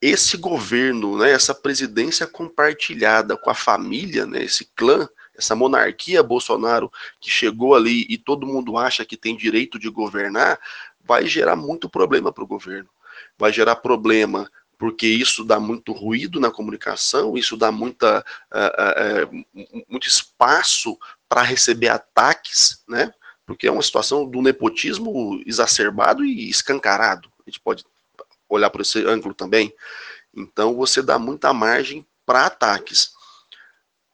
[0.00, 6.90] esse governo, né, essa presidência compartilhada com a família, né, esse clã, essa monarquia Bolsonaro
[7.20, 10.58] que chegou ali e todo mundo acha que tem direito de governar,
[11.04, 12.88] vai gerar muito problema para o governo.
[13.36, 19.84] Vai gerar problema porque isso dá muito ruído na comunicação, isso dá muita, uh, uh,
[19.88, 20.96] muito espaço
[21.28, 23.12] para receber ataques, né?
[23.44, 27.28] Porque é uma situação do nepotismo exacerbado e escancarado.
[27.44, 27.84] A gente pode
[28.48, 29.72] olhar por esse ângulo também.
[30.34, 33.12] Então você dá muita margem para ataques.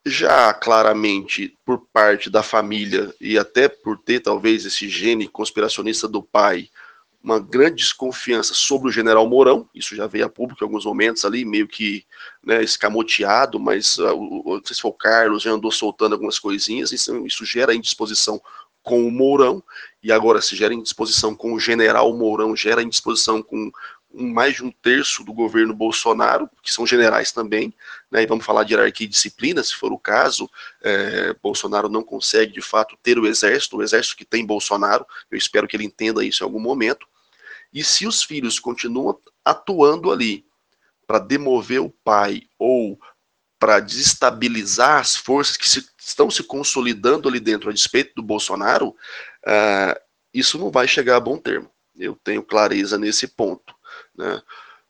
[0.06, 6.22] Já claramente por parte da família e até por ter talvez esse gene conspiracionista do
[6.22, 6.68] pai,
[7.24, 11.24] uma grande desconfiança sobre o general Mourão, isso já veio a público em alguns momentos
[11.24, 12.04] ali, meio que
[12.44, 16.38] né, escamoteado, mas uh, o, não sei se foi o Carlos, já andou soltando algumas
[16.38, 18.38] coisinhas, isso, isso gera indisposição
[18.82, 19.64] com o Mourão,
[20.02, 23.72] e agora se gera indisposição com o general Mourão, gera indisposição com
[24.14, 27.74] mais de um terço do governo Bolsonaro, que são generais também,
[28.10, 30.48] né, e vamos falar de hierarquia e disciplina, se for o caso,
[30.82, 35.36] é, Bolsonaro não consegue de fato ter o exército, o exército que tem Bolsonaro, eu
[35.36, 37.06] espero que ele entenda isso em algum momento,
[37.72, 40.46] e se os filhos continuam atuando ali
[41.06, 42.98] para demover o pai ou
[43.58, 48.88] para desestabilizar as forças que se, estão se consolidando ali dentro a despeito do Bolsonaro,
[48.88, 50.00] uh,
[50.32, 51.70] isso não vai chegar a bom termo.
[51.96, 53.74] Eu tenho clareza nesse ponto.
[54.16, 54.42] Né?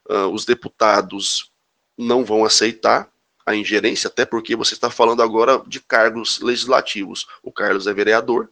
[0.08, 1.50] Uh, os deputados
[1.96, 3.08] não vão aceitar
[3.46, 7.26] a ingerência, até porque você está falando agora de cargos legislativos.
[7.42, 8.50] O Carlos é vereador,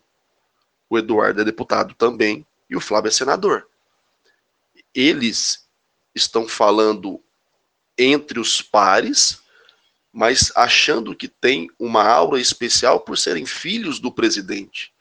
[0.89, 3.67] o Eduardo é deputado também, e o Flávio é senador.
[4.95, 5.67] Eles
[6.15, 7.21] estão falando
[7.97, 9.41] entre os pares,
[10.13, 14.93] mas achando que tem uma aura especial por serem filhos do presidente.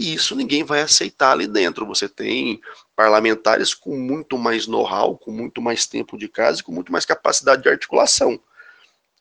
[0.00, 1.84] E isso ninguém vai aceitar ali dentro.
[1.84, 2.58] Você tem
[2.96, 7.04] parlamentares com muito mais know-how, com muito mais tempo de casa e com muito mais
[7.04, 8.40] capacidade de articulação.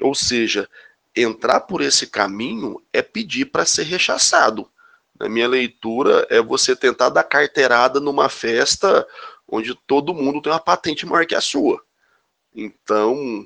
[0.02, 0.70] Ou seja,
[1.14, 4.72] entrar por esse caminho é pedir para ser rechaçado.
[5.20, 9.06] Na minha leitura, é você tentar dar carteirada numa festa
[9.46, 11.84] onde todo mundo tem uma patente maior que a sua.
[12.56, 13.46] Então,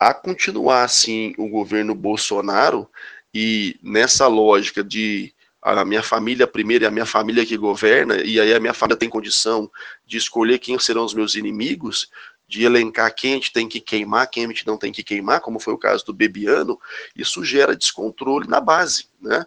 [0.00, 2.90] a continuar assim o governo Bolsonaro
[3.34, 5.34] e nessa lógica de
[5.76, 8.98] a minha família primeiro e a minha família que governa, e aí a minha família
[8.98, 9.70] tem condição
[10.06, 12.08] de escolher quem serão os meus inimigos,
[12.46, 15.40] de elencar quem a gente tem que queimar, quem a gente não tem que queimar,
[15.40, 16.80] como foi o caso do Bebiano,
[17.14, 19.44] isso gera descontrole na base, né?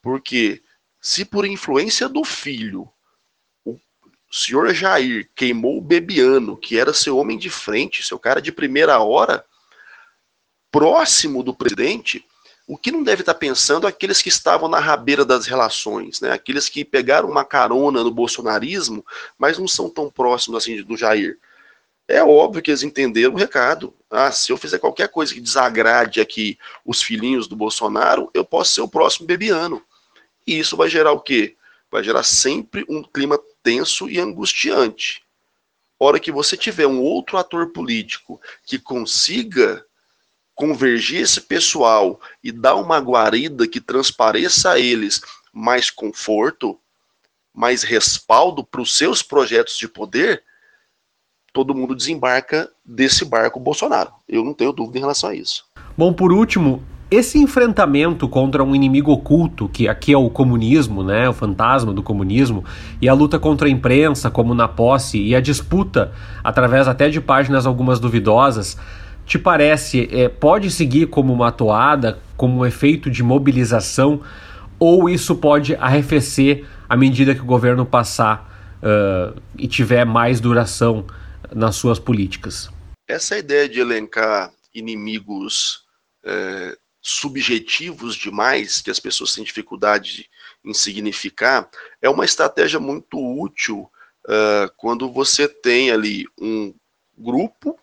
[0.00, 0.62] Porque
[1.00, 2.90] se por influência do filho
[4.30, 8.52] o senhor Jair queimou o Bebiano, que era seu homem de frente, seu cara de
[8.52, 9.44] primeira hora,
[10.70, 12.24] próximo do presidente,
[12.68, 16.30] o que não deve estar pensando aqueles que estavam na rabeira das relações, né?
[16.30, 19.04] aqueles que pegaram uma carona no bolsonarismo,
[19.38, 21.38] mas não são tão próximos assim do Jair.
[22.06, 23.94] É óbvio que eles entenderam o recado.
[24.10, 28.74] Ah, se eu fizer qualquer coisa que desagrade aqui os filhinhos do Bolsonaro, eu posso
[28.74, 29.82] ser o próximo bebiano.
[30.46, 31.56] E isso vai gerar o quê?
[31.90, 35.22] Vai gerar sempre um clima tenso e angustiante.
[35.98, 39.84] Hora que você tiver um outro ator político que consiga
[40.58, 45.20] convergir esse pessoal e dar uma guarida que transpareça a eles
[45.52, 46.76] mais conforto,
[47.54, 50.42] mais respaldo para os seus projetos de poder,
[51.52, 54.10] todo mundo desembarca desse barco Bolsonaro.
[54.28, 55.64] Eu não tenho dúvida em relação a isso.
[55.96, 61.28] Bom, por último, esse enfrentamento contra um inimigo oculto, que aqui é o comunismo, né,
[61.28, 62.64] o fantasma do comunismo,
[63.00, 67.20] e a luta contra a imprensa, como na posse, e a disputa, através até de
[67.20, 68.76] páginas algumas duvidosas,
[69.28, 74.24] te parece, é, pode seguir como uma toada, como um efeito de mobilização,
[74.78, 81.06] ou isso pode arrefecer à medida que o governo passar uh, e tiver mais duração
[81.54, 82.70] nas suas políticas?
[83.06, 85.84] Essa ideia de elencar inimigos
[86.24, 90.28] é, subjetivos demais, que as pessoas têm dificuldade
[90.64, 91.68] em significar,
[92.00, 93.90] é uma estratégia muito útil
[94.26, 96.74] uh, quando você tem ali um
[97.16, 97.78] grupo,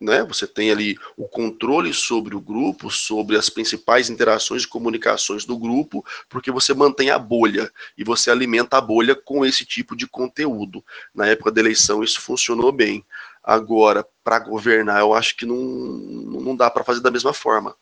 [0.00, 0.24] né?
[0.24, 5.58] Você tem ali o controle sobre o grupo, sobre as principais interações e comunicações do
[5.58, 10.06] grupo, porque você mantém a bolha e você alimenta a bolha com esse tipo de
[10.06, 10.82] conteúdo.
[11.14, 13.04] Na época da eleição isso funcionou bem.
[13.42, 17.74] Agora, para governar, eu acho que não, não dá para fazer da mesma forma.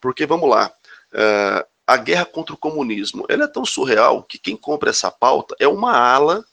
[0.00, 0.72] Porque, vamos lá,
[1.12, 5.54] uh, a guerra contra o comunismo ela é tão surreal que quem compra essa pauta
[5.58, 6.44] é uma ala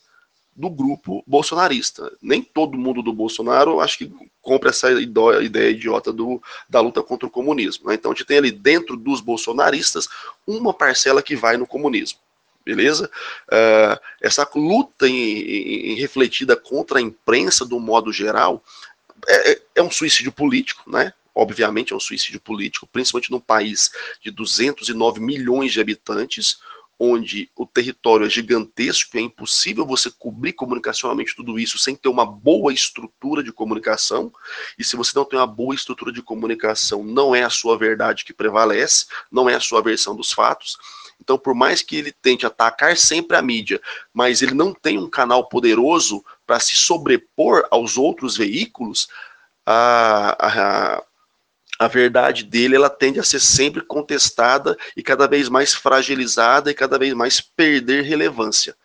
[0.54, 2.12] do grupo bolsonarista.
[2.20, 7.26] Nem todo mundo do Bolsonaro acho que compra essa ideia idiota do, da luta contra
[7.26, 7.88] o comunismo.
[7.88, 7.94] Né?
[7.94, 10.08] Então a gente tem ali dentro dos bolsonaristas
[10.46, 12.18] uma parcela que vai no comunismo.
[12.64, 13.10] Beleza?
[13.48, 18.62] Uh, essa luta em, em, refletida contra a imprensa, do modo geral,
[19.26, 21.12] é, é, é um suicídio político, né?
[21.34, 23.90] obviamente é um suicídio político, principalmente num país
[24.22, 26.58] de 209 milhões de habitantes,
[27.04, 32.24] onde o território é gigantesco, é impossível você cobrir comunicacionalmente tudo isso sem ter uma
[32.24, 34.32] boa estrutura de comunicação.
[34.78, 38.24] E se você não tem uma boa estrutura de comunicação, não é a sua verdade
[38.24, 40.78] que prevalece, não é a sua versão dos fatos.
[41.20, 43.80] Então, por mais que ele tente atacar sempre a mídia,
[44.14, 49.08] mas ele não tem um canal poderoso para se sobrepor aos outros veículos,
[49.66, 51.04] a, a,
[51.82, 56.74] a verdade dele ela tende a ser sempre contestada e cada vez mais fragilizada e
[56.74, 58.76] cada vez mais perder relevância.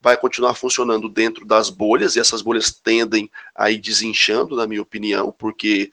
[0.00, 4.82] Vai continuar funcionando dentro das bolhas e essas bolhas tendem a ir desinchando, na minha
[4.82, 5.92] opinião, porque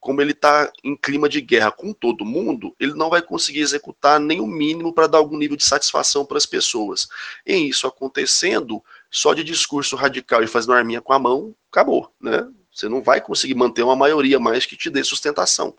[0.00, 4.18] como ele está em clima de guerra com todo mundo, ele não vai conseguir executar
[4.18, 7.08] nem o mínimo para dar algum nível de satisfação para as pessoas.
[7.46, 12.48] Em isso acontecendo, só de discurso radical e fazendo arminha com a mão, acabou, né?
[12.78, 15.76] Você não vai conseguir manter uma maioria mais que te dê sustentação.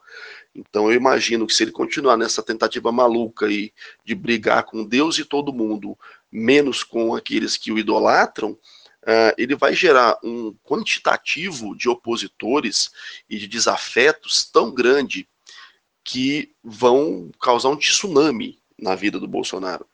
[0.53, 3.71] Então eu imagino que se ele continuar nessa tentativa maluca aí
[4.03, 5.97] de brigar com Deus e todo mundo,
[6.29, 12.91] menos com aqueles que o idolatram, uh, ele vai gerar um quantitativo de opositores
[13.29, 15.25] e de desafetos tão grande
[16.03, 19.85] que vão causar um tsunami na vida do Bolsonaro.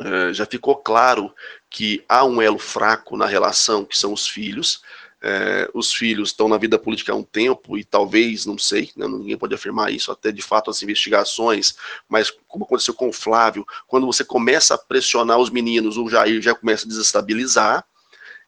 [0.00, 1.34] Uh, já ficou claro
[1.68, 4.80] que há um elo fraco na relação, que são os filhos,
[5.22, 9.06] é, os filhos estão na vida política há um tempo e talvez, não sei, né,
[9.06, 11.76] ninguém pode afirmar isso, até de fato as investigações,
[12.08, 16.42] mas como aconteceu com o Flávio, quando você começa a pressionar os meninos, o Jair
[16.42, 17.84] já começa a desestabilizar.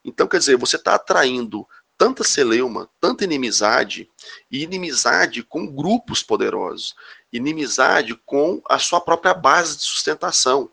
[0.05, 1.67] Então, quer dizer, você está atraindo
[1.97, 4.11] tanta celeuma, tanta inimizade,
[4.51, 6.95] e inimizade com grupos poderosos,
[7.33, 10.69] inimizade com a sua própria base de sustentação,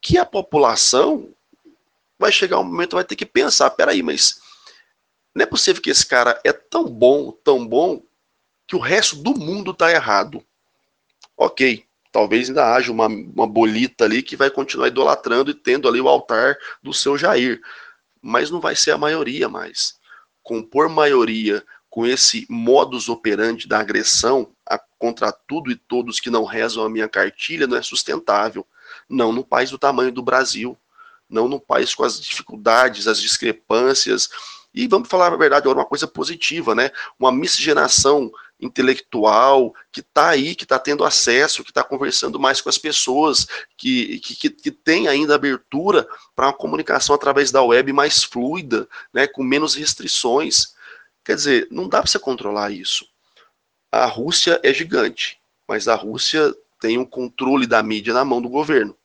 [0.00, 1.32] que a população
[2.18, 4.40] vai chegar um momento vai ter que pensar, peraí, mas
[5.34, 8.02] não é possível que esse cara é tão bom, tão bom,
[8.66, 10.44] que o resto do mundo está errado.
[11.36, 16.00] Ok, talvez ainda haja uma, uma bolita ali que vai continuar idolatrando e tendo ali
[16.00, 17.60] o altar do seu Jair.
[18.20, 19.96] Mas não vai ser a maioria mais.
[20.42, 26.44] Compor maioria com esse modus operandi da agressão a, contra tudo e todos que não
[26.44, 28.66] rezam a minha cartilha não é sustentável.
[29.08, 30.76] Não no país do tamanho do Brasil.
[31.28, 34.28] Não no país com as dificuldades, as discrepâncias
[34.78, 36.92] e vamos falar a verdade uma coisa positiva, né?
[37.18, 42.68] Uma miscigenação intelectual que está aí, que está tendo acesso, que está conversando mais com
[42.68, 48.22] as pessoas, que, que, que tem ainda abertura para uma comunicação através da web mais
[48.22, 50.74] fluida, né, com menos restrições.
[51.24, 53.04] Quer dizer, não dá para você controlar isso.
[53.90, 58.48] A Rússia é gigante, mas a Rússia tem um controle da mídia na mão do
[58.48, 58.96] governo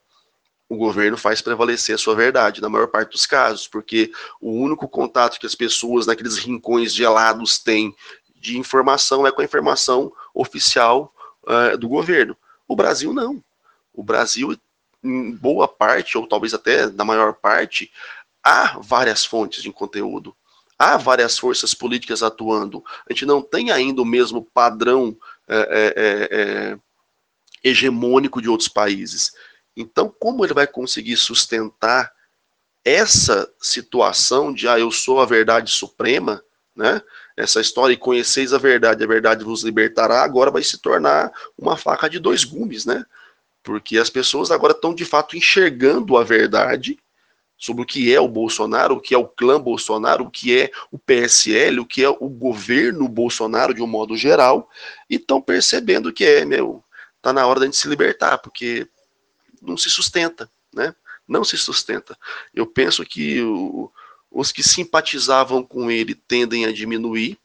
[0.68, 4.10] o governo faz prevalecer a sua verdade, na maior parte dos casos, porque
[4.40, 7.94] o único contato que as pessoas naqueles rincões gelados têm
[8.36, 12.36] de informação é com a informação oficial uh, do governo.
[12.66, 13.42] O Brasil não.
[13.92, 14.58] O Brasil,
[15.02, 17.90] em boa parte, ou talvez até na maior parte,
[18.42, 20.34] há várias fontes de conteúdo.
[20.78, 22.82] Há várias forças políticas atuando.
[23.08, 26.78] A gente não tem ainda o mesmo padrão é, é, é,
[27.62, 29.32] hegemônico de outros países.
[29.76, 32.12] Então, como ele vai conseguir sustentar
[32.84, 36.42] essa situação de ah, eu sou a verdade suprema,
[36.76, 37.00] né?
[37.36, 41.76] Essa história e conheceis a verdade, a verdade vos libertará, agora vai se tornar uma
[41.76, 43.04] faca de dois gumes, né?
[43.62, 46.98] Porque as pessoas agora estão de fato enxergando a verdade
[47.56, 50.70] sobre o que é o Bolsonaro, o que é o clã Bolsonaro, o que é
[50.90, 54.68] o PSL, o que é o governo Bolsonaro de um modo geral,
[55.08, 56.84] e estão percebendo que é, meu,
[57.22, 58.86] tá na hora da gente se libertar, porque
[59.64, 60.94] não se sustenta, né?
[61.26, 62.16] Não se sustenta.
[62.54, 63.90] Eu penso que o,
[64.30, 67.38] os que simpatizavam com ele tendem a diminuir,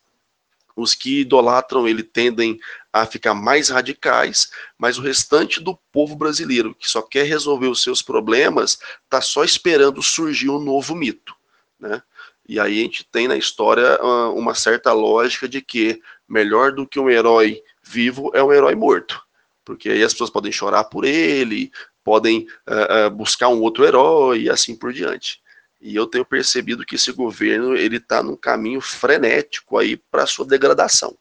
[0.76, 2.60] os que idolatram ele tendem
[2.92, 7.84] a ficar mais radicais, mas o restante do povo brasileiro, que só quer resolver os
[7.84, 11.36] seus problemas, está só esperando surgir um novo mito.
[11.80, 12.02] Né?
[12.48, 16.88] E aí a gente tem na história ah, uma certa lógica de que melhor do
[16.88, 19.22] que um herói vivo é um herói morto.
[19.64, 21.72] Porque aí as pessoas podem chorar por ele,
[22.04, 25.42] podem uh, buscar um outro herói e assim por diante.
[25.82, 30.46] E eu tenho percebido que esse governo ele está num caminho frenético aí para sua
[30.46, 31.18] degradação.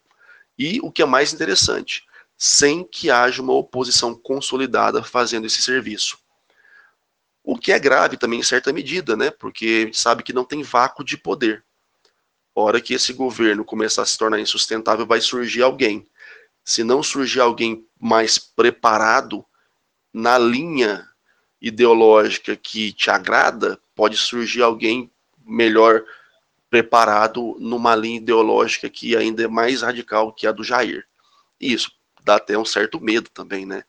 [0.58, 2.04] E o que é mais interessante,
[2.36, 6.18] sem que haja uma oposição consolidada fazendo esse serviço.
[7.44, 9.30] O que é grave também em certa medida, né?
[9.30, 11.64] Porque a gente sabe que não tem vácuo de poder.
[12.54, 16.06] Hora que esse governo começar a se tornar insustentável, vai surgir alguém.
[16.64, 19.44] Se não surgir alguém mais preparado
[20.18, 21.08] na linha
[21.62, 25.08] ideológica que te agrada, pode surgir alguém
[25.46, 26.02] melhor
[26.68, 31.06] preparado numa linha ideológica que ainda é mais radical que a do Jair.
[31.60, 31.92] E isso
[32.24, 33.84] dá até um certo medo também, né?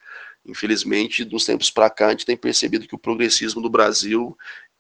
[0.46, 4.38] Infelizmente, dos tempos para cá, a gente tem percebido que o progressismo do Brasil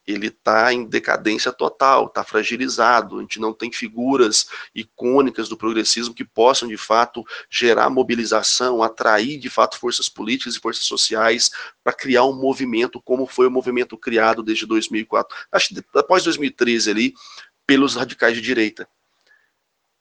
[0.07, 3.17] ele está em decadência total, está fragilizado.
[3.17, 9.37] A gente não tem figuras icônicas do progressismo que possam, de fato, gerar mobilização, atrair,
[9.37, 11.51] de fato, forças políticas e forças sociais
[11.83, 15.35] para criar um movimento como foi o movimento criado desde 2004.
[15.51, 17.13] Acho que após 2013 ali,
[17.67, 18.87] pelos radicais de direita.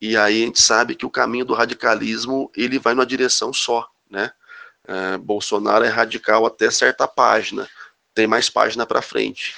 [0.01, 3.87] E aí a gente sabe que o caminho do radicalismo ele vai numa direção só,
[4.09, 4.33] né?
[4.87, 7.69] É, Bolsonaro é radical até certa página,
[8.15, 9.55] tem mais página para frente.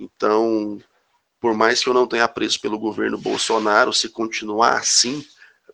[0.00, 0.78] Então,
[1.38, 5.22] por mais que eu não tenha apreço pelo governo Bolsonaro, se continuar assim,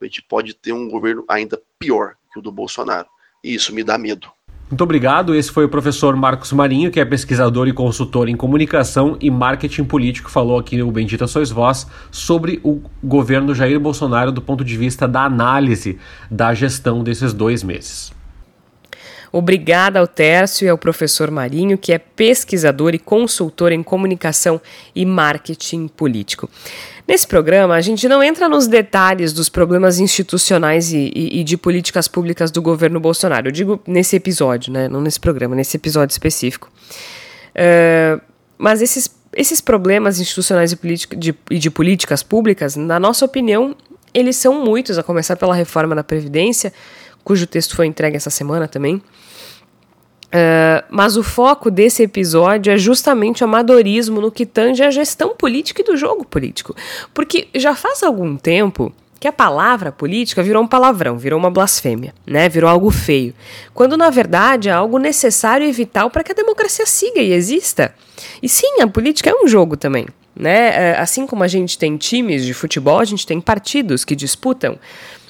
[0.00, 3.08] a gente pode ter um governo ainda pior que o do Bolsonaro.
[3.42, 4.30] E isso me dá medo.
[4.68, 5.32] Muito obrigado.
[5.32, 9.84] Esse foi o professor Marcos Marinho, que é pesquisador e consultor em comunicação e marketing
[9.84, 14.76] político, falou aqui no Bendita Sois Vós sobre o governo Jair Bolsonaro do ponto de
[14.76, 18.15] vista da análise da gestão desses dois meses.
[19.32, 24.60] Obrigada ao Tércio e ao professor Marinho, que é pesquisador e consultor em comunicação
[24.94, 26.48] e marketing político.
[27.06, 31.56] Nesse programa, a gente não entra nos detalhes dos problemas institucionais e, e, e, de
[31.56, 33.46] políticas públicas do governo Bolsonaro.
[33.46, 34.88] Eu digo nesse episódio, né?
[34.88, 36.68] não nesse programa, nesse episódio específico.
[37.54, 38.20] Uh,
[38.58, 43.76] mas esses, esses problemas institucionais e, de, e de políticas públicas, na nossa opinião,
[44.12, 46.72] eles são muitos, a começar pela reforma da Previdência,
[47.26, 49.02] cujo texto foi entregue essa semana também.
[50.26, 55.34] Uh, mas o foco desse episódio é justamente o amadorismo no que tange a gestão
[55.34, 56.76] política e do jogo político.
[57.12, 62.14] Porque já faz algum tempo que a palavra política virou um palavrão, virou uma blasfêmia,
[62.24, 62.48] né?
[62.48, 63.34] Virou algo feio.
[63.74, 67.92] Quando na verdade é algo necessário e vital para que a democracia siga e exista.
[68.40, 70.06] E sim, a política é um jogo também.
[70.38, 70.90] Né?
[70.90, 74.78] É, assim como a gente tem times de futebol, a gente tem partidos que disputam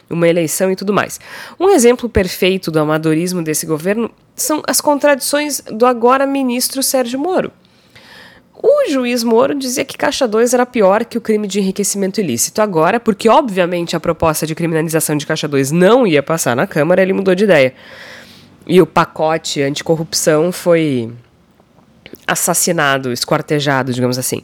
[0.08, 1.20] uma eleição e tudo mais.
[1.58, 7.52] Um exemplo perfeito do amadorismo desse governo são as contradições do agora ministro Sérgio Moro.
[8.62, 12.62] O juiz Moro dizia que Caixa 2 era pior que o crime de enriquecimento ilícito.
[12.62, 17.02] Agora, porque obviamente a proposta de criminalização de Caixa 2 não ia passar na Câmara,
[17.02, 17.74] ele mudou de ideia.
[18.66, 21.12] E o pacote anticorrupção foi
[22.26, 24.42] assassinado, esquartejado, digamos assim.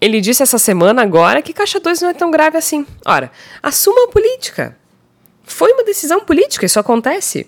[0.00, 2.86] Ele disse essa semana agora que Caixa 2 não é tão grave assim.
[3.04, 3.30] Ora,
[3.62, 4.76] assuma a política.
[5.48, 7.46] Foi uma decisão política, isso acontece.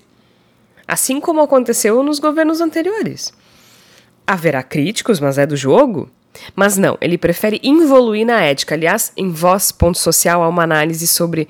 [0.88, 3.32] Assim como aconteceu nos governos anteriores.
[4.26, 6.10] Haverá críticos, mas é do jogo.
[6.54, 8.74] Mas não, ele prefere involuir na ética.
[8.74, 11.48] Aliás, em Voz Ponto Social há uma análise sobre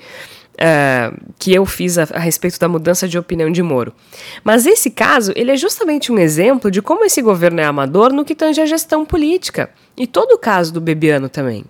[0.55, 3.95] uh, que eu fiz a, a, respeito da mudança de opinião de Moro.
[4.43, 8.25] Mas esse caso, ele é justamente um exemplo de como esse governo é amador no
[8.25, 9.71] que tange a gestão política.
[9.97, 11.65] E todo o caso do Bebiano também.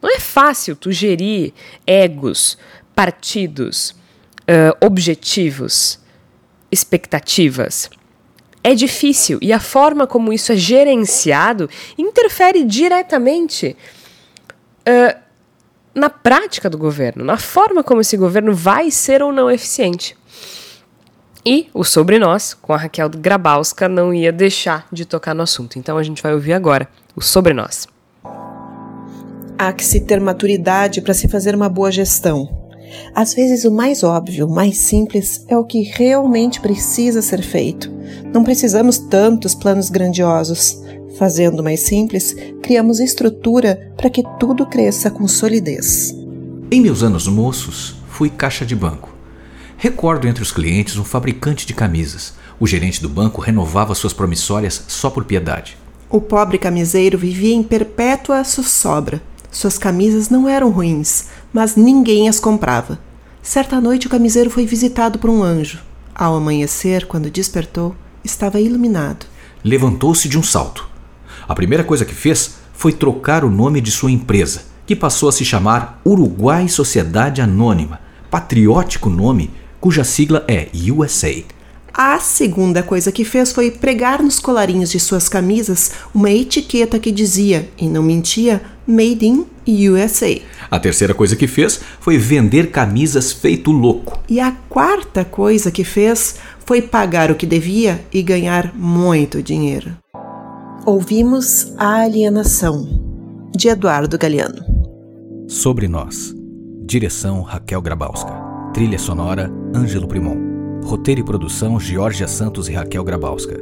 [0.00, 1.52] Não é fácil tu gerir
[1.86, 2.58] egos,
[2.94, 3.94] partidos,
[4.48, 5.98] uh, objetivos,
[6.70, 7.90] expectativas.
[8.62, 11.68] É difícil e a forma como isso é gerenciado
[11.98, 13.76] interfere diretamente
[14.88, 15.18] uh,
[15.94, 20.16] na prática do governo, na forma como esse governo vai ser ou não eficiente.
[21.46, 25.78] E o Sobre Nós, com a Raquel Grabowska, não ia deixar de tocar no assunto.
[25.78, 27.86] Então a gente vai ouvir agora o Sobre Nós.
[29.58, 32.63] Há que se ter maturidade para se fazer uma boa gestão.
[33.14, 37.90] Às vezes, o mais óbvio, o mais simples, é o que realmente precisa ser feito.
[38.32, 40.82] Não precisamos tantos planos grandiosos.
[41.18, 46.14] Fazendo mais simples, criamos estrutura para que tudo cresça com solidez.
[46.70, 49.14] Em meus anos moços, fui caixa de banco.
[49.76, 52.34] Recordo entre os clientes um fabricante de camisas.
[52.58, 55.76] O gerente do banco renovava suas promissórias só por piedade.
[56.10, 59.20] O pobre camiseiro vivia em perpétua sobra.
[59.54, 62.98] Suas camisas não eram ruins, mas ninguém as comprava.
[63.40, 65.78] Certa noite o camiseiro foi visitado por um anjo.
[66.12, 67.94] Ao amanhecer, quando despertou,
[68.24, 69.26] estava iluminado.
[69.62, 70.88] Levantou-se de um salto.
[71.46, 75.32] A primeira coisa que fez foi trocar o nome de sua empresa, que passou a
[75.32, 81.44] se chamar Uruguai Sociedade Anônima, patriótico nome cuja sigla é USA.
[81.96, 87.12] A segunda coisa que fez foi pregar nos colarinhos de suas camisas uma etiqueta que
[87.12, 89.46] dizia, e não mentia, Made in
[89.88, 90.40] USA.
[90.68, 94.20] A terceira coisa que fez foi vender camisas feito louco.
[94.28, 96.34] E a quarta coisa que fez
[96.66, 99.96] foi pagar o que devia e ganhar muito dinheiro.
[100.84, 104.62] Ouvimos A Alienação, de Eduardo Galeano.
[105.48, 106.34] Sobre Nós.
[106.84, 108.34] Direção Raquel Grabowska.
[108.74, 110.53] Trilha sonora Ângelo Primon.
[110.84, 113.56] Roteiro e produção Georgia Santos e Raquel Grabowska.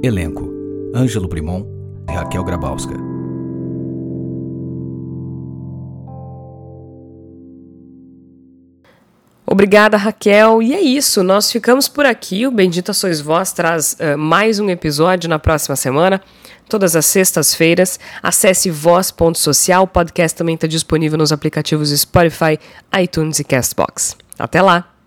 [0.00, 0.48] Elenco:
[0.94, 1.66] Ângelo Primon
[2.08, 2.94] e Raquel Grabowska.
[9.44, 10.62] Obrigada, Raquel.
[10.62, 12.46] E é isso, nós ficamos por aqui.
[12.46, 16.20] O Bendita Sois Vós traz uh, mais um episódio na próxima semana,
[16.68, 17.98] todas as sextas-feiras.
[18.22, 19.82] Acesse voz.social.
[19.82, 22.56] O podcast também está disponível nos aplicativos Spotify,
[23.02, 24.16] iTunes e Castbox.
[24.38, 24.97] Até lá!